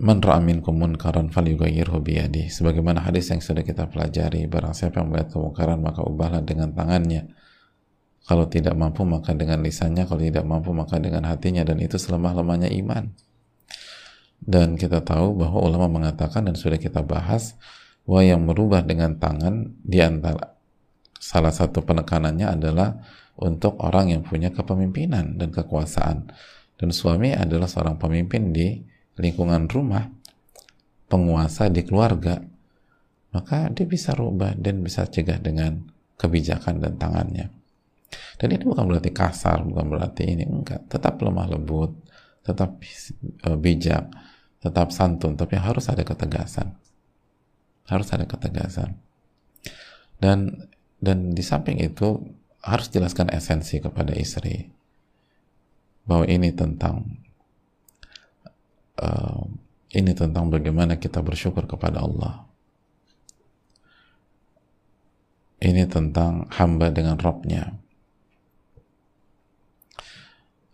man 0.00 0.22
ra'a 0.24 0.40
minkum 0.40 0.78
munkaran 0.78 1.28
falyughayyirhu. 1.28 2.00
Sebagaimana 2.48 3.04
hadis 3.04 3.28
yang 3.28 3.44
sudah 3.44 3.66
kita 3.66 3.90
pelajari, 3.90 4.48
barang 4.48 4.72
siapa 4.72 5.02
yang 5.02 5.12
melihat 5.12 5.36
kemungkaran 5.36 5.80
maka 5.82 6.00
ubahlah 6.06 6.40
dengan 6.40 6.72
tangannya. 6.72 7.28
Kalau 8.28 8.44
tidak 8.44 8.76
mampu 8.76 9.08
maka 9.08 9.32
dengan 9.32 9.64
lisannya, 9.64 10.04
kalau 10.04 10.20
tidak 10.20 10.44
mampu 10.44 10.72
maka 10.76 11.00
dengan 11.00 11.24
hatinya 11.24 11.64
dan 11.64 11.80
itu 11.80 11.96
selemah-lemahnya 11.96 12.68
iman. 12.84 13.08
Dan 14.38 14.78
kita 14.78 15.02
tahu 15.02 15.34
bahwa 15.34 15.58
ulama 15.60 15.86
mengatakan 16.00 16.46
dan 16.46 16.54
sudah 16.54 16.78
kita 16.80 17.02
bahas 17.02 17.58
bahwa 18.08 18.22
yang 18.24 18.40
merubah 18.46 18.80
dengan 18.80 19.20
tangan 19.20 19.76
di 19.84 20.00
antara 20.00 20.56
salah 21.18 21.52
satu 21.52 21.84
penekanannya 21.84 22.46
adalah 22.48 22.96
untuk 23.38 23.78
orang 23.84 24.14
yang 24.16 24.22
punya 24.24 24.50
kepemimpinan 24.50 25.36
dan 25.36 25.52
kekuasaan. 25.52 26.30
Dan 26.78 26.94
suami 26.94 27.34
adalah 27.34 27.66
seorang 27.66 27.98
pemimpin 27.98 28.54
di 28.54 28.78
lingkungan 29.18 29.66
rumah, 29.66 30.06
penguasa 31.10 31.66
di 31.68 31.82
keluarga. 31.82 32.38
Maka 33.34 33.68
dia 33.74 33.84
bisa 33.84 34.14
rubah 34.14 34.56
dan 34.56 34.80
bisa 34.80 35.04
cegah 35.04 35.42
dengan 35.42 35.84
kebijakan 36.16 36.80
dan 36.80 36.96
tangannya. 36.96 37.46
Dan 38.38 38.48
ini 38.54 38.64
bukan 38.64 38.88
berarti 38.88 39.10
kasar, 39.12 39.66
bukan 39.66 39.86
berarti 39.90 40.22
ini 40.24 40.46
enggak. 40.46 40.86
Tetap 40.88 41.20
lemah 41.20 41.46
lembut, 41.50 41.92
tetap 42.46 42.78
eh, 42.80 43.58
bijak, 43.58 44.08
tetap 44.58 44.90
santun, 44.90 45.38
tapi 45.38 45.54
harus 45.54 45.86
ada 45.86 46.02
ketegasan. 46.02 46.74
Harus 47.86 48.08
ada 48.10 48.26
ketegasan. 48.26 48.98
Dan 50.18 50.68
dan 50.98 51.30
di 51.30 51.42
samping 51.46 51.78
itu 51.78 52.18
harus 52.62 52.90
jelaskan 52.90 53.30
esensi 53.30 53.78
kepada 53.78 54.10
istri 54.18 54.66
bahwa 56.08 56.26
ini 56.26 56.50
tentang 56.50 57.22
uh, 58.98 59.46
ini 59.94 60.12
tentang 60.12 60.50
bagaimana 60.50 60.98
kita 60.98 61.22
bersyukur 61.22 61.70
kepada 61.70 62.02
Allah 62.02 62.48
ini 65.62 65.86
tentang 65.86 66.50
hamba 66.50 66.90
dengan 66.90 67.14
Robnya 67.20 67.78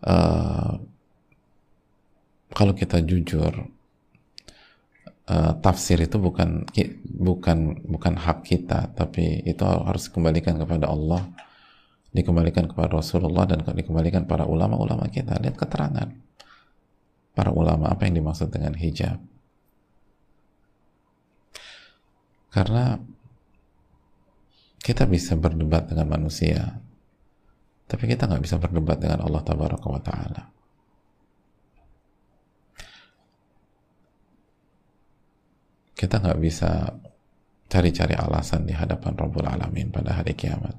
uh, 0.07 0.73
kalau 2.55 2.73
kita 2.73 3.03
jujur 3.03 3.74
uh, 5.29 5.53
tafsir 5.61 6.01
itu 6.01 6.17
bukan 6.17 6.65
bukan 7.05 7.57
bukan 7.85 8.13
hak 8.17 8.45
kita 8.45 8.93
tapi 8.93 9.45
itu 9.45 9.63
harus 9.63 10.09
dikembalikan 10.09 10.57
kepada 10.57 10.89
Allah 10.89 11.25
dikembalikan 12.15 12.71
kepada 12.71 12.95
Rasulullah 12.95 13.43
dan 13.43 13.59
dikembalikan 13.61 14.23
para 14.23 14.47
ulama-ulama 14.47 15.11
kita. 15.11 15.35
Lihat 15.35 15.59
keterangan 15.59 16.07
para 17.35 17.51
ulama 17.51 17.91
apa 17.91 18.07
yang 18.07 18.23
dimaksud 18.23 18.47
dengan 18.47 18.71
hijab. 18.79 19.19
Karena 22.55 22.95
kita 24.79 25.03
bisa 25.09 25.35
berdebat 25.35 25.91
dengan 25.91 26.07
manusia 26.07 26.77
tapi 27.89 28.05
kita 28.05 28.29
nggak 28.29 28.43
bisa 28.45 28.61
berdebat 28.61 29.01
dengan 29.01 29.25
Allah 29.25 29.41
Tabaraka 29.41 29.89
Ta'ala 30.05 30.43
kita 35.95 36.19
nggak 36.19 36.39
bisa 36.43 36.91
cari-cari 37.71 38.13
alasan 38.13 38.67
di 38.67 38.75
hadapan 38.75 39.15
Rabbul 39.15 39.47
Alamin 39.47 39.89
pada 39.89 40.19
hari 40.19 40.35
kiamat. 40.35 40.75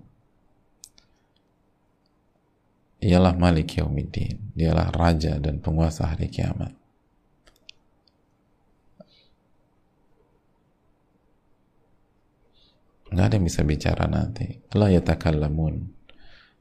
Ialah 3.00 3.32
Malik 3.36 3.76
Yaumiddin, 3.80 4.52
dialah 4.52 4.92
Raja 4.92 5.40
dan 5.40 5.60
penguasa 5.60 6.12
hari 6.12 6.28
kiamat. 6.28 6.72
Nggak 13.12 13.24
ada 13.24 13.34
yang 13.38 13.46
bisa 13.46 13.62
bicara 13.64 14.04
nanti. 14.10 14.60
La 14.76 14.92
yatakallamun 14.92 15.74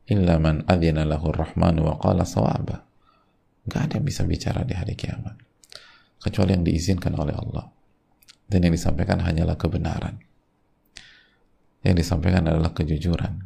illa 0.05 0.37
man 0.37 0.63
adhina 0.69 1.03
lahu 1.03 1.33
rahmanu 1.33 1.91
wa 1.91 1.95
qala 1.99 2.23
sawaba. 2.23 2.85
Nggak 3.65 3.81
ada 3.81 3.93
yang 3.99 4.05
bisa 4.05 4.21
bicara 4.23 4.61
di 4.63 4.77
hari 4.77 4.93
kiamat. 4.93 5.35
Kecuali 6.21 6.53
yang 6.53 6.63
diizinkan 6.63 7.17
oleh 7.17 7.33
Allah 7.33 7.74
dan 8.49 8.59
yang 8.65 8.73
disampaikan 8.73 9.21
hanyalah 9.21 9.57
kebenaran 9.57 10.21
yang 11.85 11.95
disampaikan 11.97 12.45
adalah 12.45 12.73
kejujuran 12.73 13.45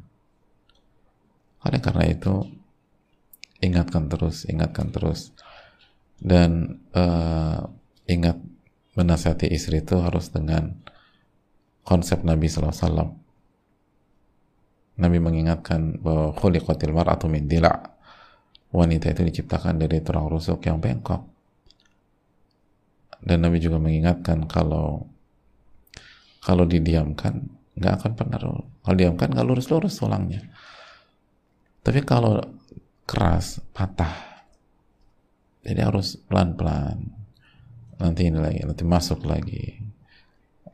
oleh 1.60 1.80
karena 1.84 2.06
itu 2.08 2.48
ingatkan 3.60 4.08
terus 4.08 4.48
ingatkan 4.48 4.92
terus 4.92 5.36
dan 6.20 6.84
uh, 6.96 7.68
ingat 8.08 8.36
menasihati 9.00 9.48
istri 9.48 9.80
itu 9.80 9.96
harus 10.04 10.28
dengan 10.36 10.76
konsep 11.88 12.22
Nabi 12.28 12.52
SAW. 12.52 13.16
Nabi 15.00 15.18
mengingatkan 15.24 16.04
bahwa 16.04 16.36
khuliqatil 16.36 16.92
mar'atu 16.92 17.32
min 17.32 17.48
dila' 17.48 17.96
wanita 18.76 19.16
itu 19.16 19.24
diciptakan 19.24 19.80
dari 19.80 20.04
tulang 20.04 20.28
rusuk 20.28 20.68
yang 20.68 20.84
bengkok. 20.84 21.24
Dan 23.20 23.44
Nabi 23.44 23.60
juga 23.60 23.78
mengingatkan 23.80 24.48
kalau 24.48 25.08
kalau 26.40 26.64
didiamkan 26.64 27.52
nggak 27.76 27.94
akan 28.00 28.12
pernah 28.16 28.38
kalau 28.84 28.96
diamkan 28.96 29.32
nggak 29.32 29.48
lurus-lurus 29.48 30.00
tulangnya. 30.00 30.44
Tapi 31.84 32.00
kalau 32.04 32.40
keras 33.04 33.60
patah. 33.76 34.44
Jadi 35.60 35.80
harus 35.84 36.16
pelan-pelan. 36.30 37.04
Nanti 38.00 38.32
ini 38.32 38.40
lagi 38.40 38.64
nanti 38.64 38.84
masuk 38.88 39.28
lagi. 39.28 39.76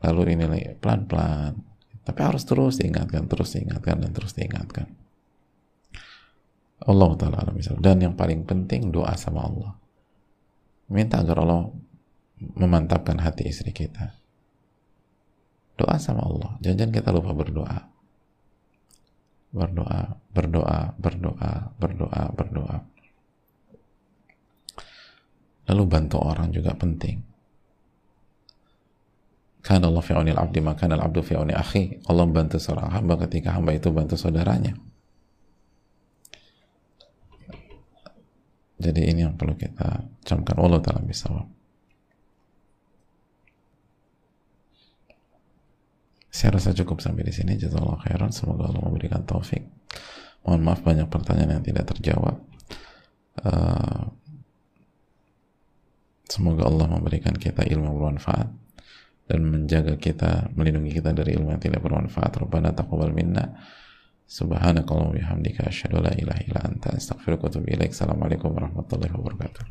Lalu 0.02 0.38
ini 0.38 0.44
lagi 0.46 0.66
pelan-pelan. 0.78 1.58
Tapi 2.06 2.20
harus 2.22 2.46
terus 2.46 2.78
diingatkan 2.78 3.26
terus 3.26 3.58
diingatkan 3.58 3.98
dan 3.98 4.10
terus 4.14 4.38
diingatkan. 4.38 4.86
Allah 6.86 7.10
taala 7.18 7.50
dan 7.82 7.96
yang 7.98 8.14
paling 8.14 8.46
penting 8.46 8.94
doa 8.94 9.16
sama 9.18 9.42
Allah. 9.42 9.72
Minta 10.86 11.18
agar 11.18 11.42
Allah 11.42 11.66
memantapkan 12.40 13.16
hati 13.20 13.48
istri 13.48 13.72
kita 13.72 14.16
doa 15.76 15.96
sama 16.00 16.24
Allah 16.24 16.56
jangan 16.60 16.92
kita 16.92 17.12
lupa 17.12 17.32
berdoa 17.32 17.78
berdoa 19.52 20.00
berdoa 20.32 20.78
berdoa 21.00 21.50
berdoa 21.80 22.22
berdoa 22.36 22.76
Lalu 25.66 25.82
bantu 25.86 26.22
orang 26.22 26.54
juga 26.54 26.72
penting. 26.78 27.18
Karena 29.66 29.90
Allah 29.90 30.04
fi'uni 30.04 30.30
al-abdi 30.30 30.62
maka 30.62 30.86
al-abdu 30.86 31.26
fi'uni 31.26 31.50
akhi. 31.50 32.06
Allah 32.06 32.22
bantu 32.30 32.62
seorang 32.62 32.94
hamba 32.94 33.18
ketika 33.26 33.58
hamba 33.58 33.74
itu 33.74 33.90
bantu 33.90 34.14
saudaranya. 34.14 34.78
Jadi 38.78 39.10
ini 39.10 39.26
yang 39.26 39.34
perlu 39.34 39.58
kita 39.58 40.06
camkan. 40.22 40.54
Allah 40.62 40.78
ta'ala 40.78 41.02
bisa. 41.02 41.34
Saya 46.36 46.60
rasa 46.60 46.76
cukup 46.76 47.00
sampai 47.00 47.24
di 47.24 47.32
sini. 47.32 47.56
Jazakallah 47.56 47.96
khairan. 48.04 48.28
Semoga 48.28 48.68
Allah 48.68 48.84
memberikan 48.84 49.24
taufik. 49.24 49.64
Mohon 50.44 50.60
maaf 50.68 50.84
banyak 50.84 51.08
pertanyaan 51.08 51.58
yang 51.58 51.64
tidak 51.64 51.88
terjawab. 51.96 52.36
Uh, 53.40 54.12
Semoga 56.26 56.66
Allah 56.66 56.90
memberikan 56.90 57.38
kita 57.38 57.62
ilmu 57.62 57.96
bermanfaat 57.96 58.50
dan 59.30 59.40
menjaga 59.46 59.94
kita, 59.94 60.50
melindungi 60.58 60.98
kita 60.98 61.14
dari 61.14 61.38
ilmu 61.38 61.54
yang 61.54 61.62
tidak 61.62 61.86
bermanfaat. 61.86 62.34
Rabbana 62.34 62.74
taqabbal 62.74 63.14
minna. 63.14 63.54
Subhanakallahumma 64.26 65.14
bihamdika 65.14 65.70
asyhadu 65.70 66.02
la 66.02 66.10
ilaha 66.18 66.42
illa 66.42 66.60
anta 66.66 66.90
astaghfiruka 66.98 67.46
wa 67.46 67.50
atubu 67.54 67.70
ilaik. 67.70 67.94
Assalamualaikum 67.94 68.50
warahmatullahi 68.50 69.14
wabarakatuh. 69.14 69.64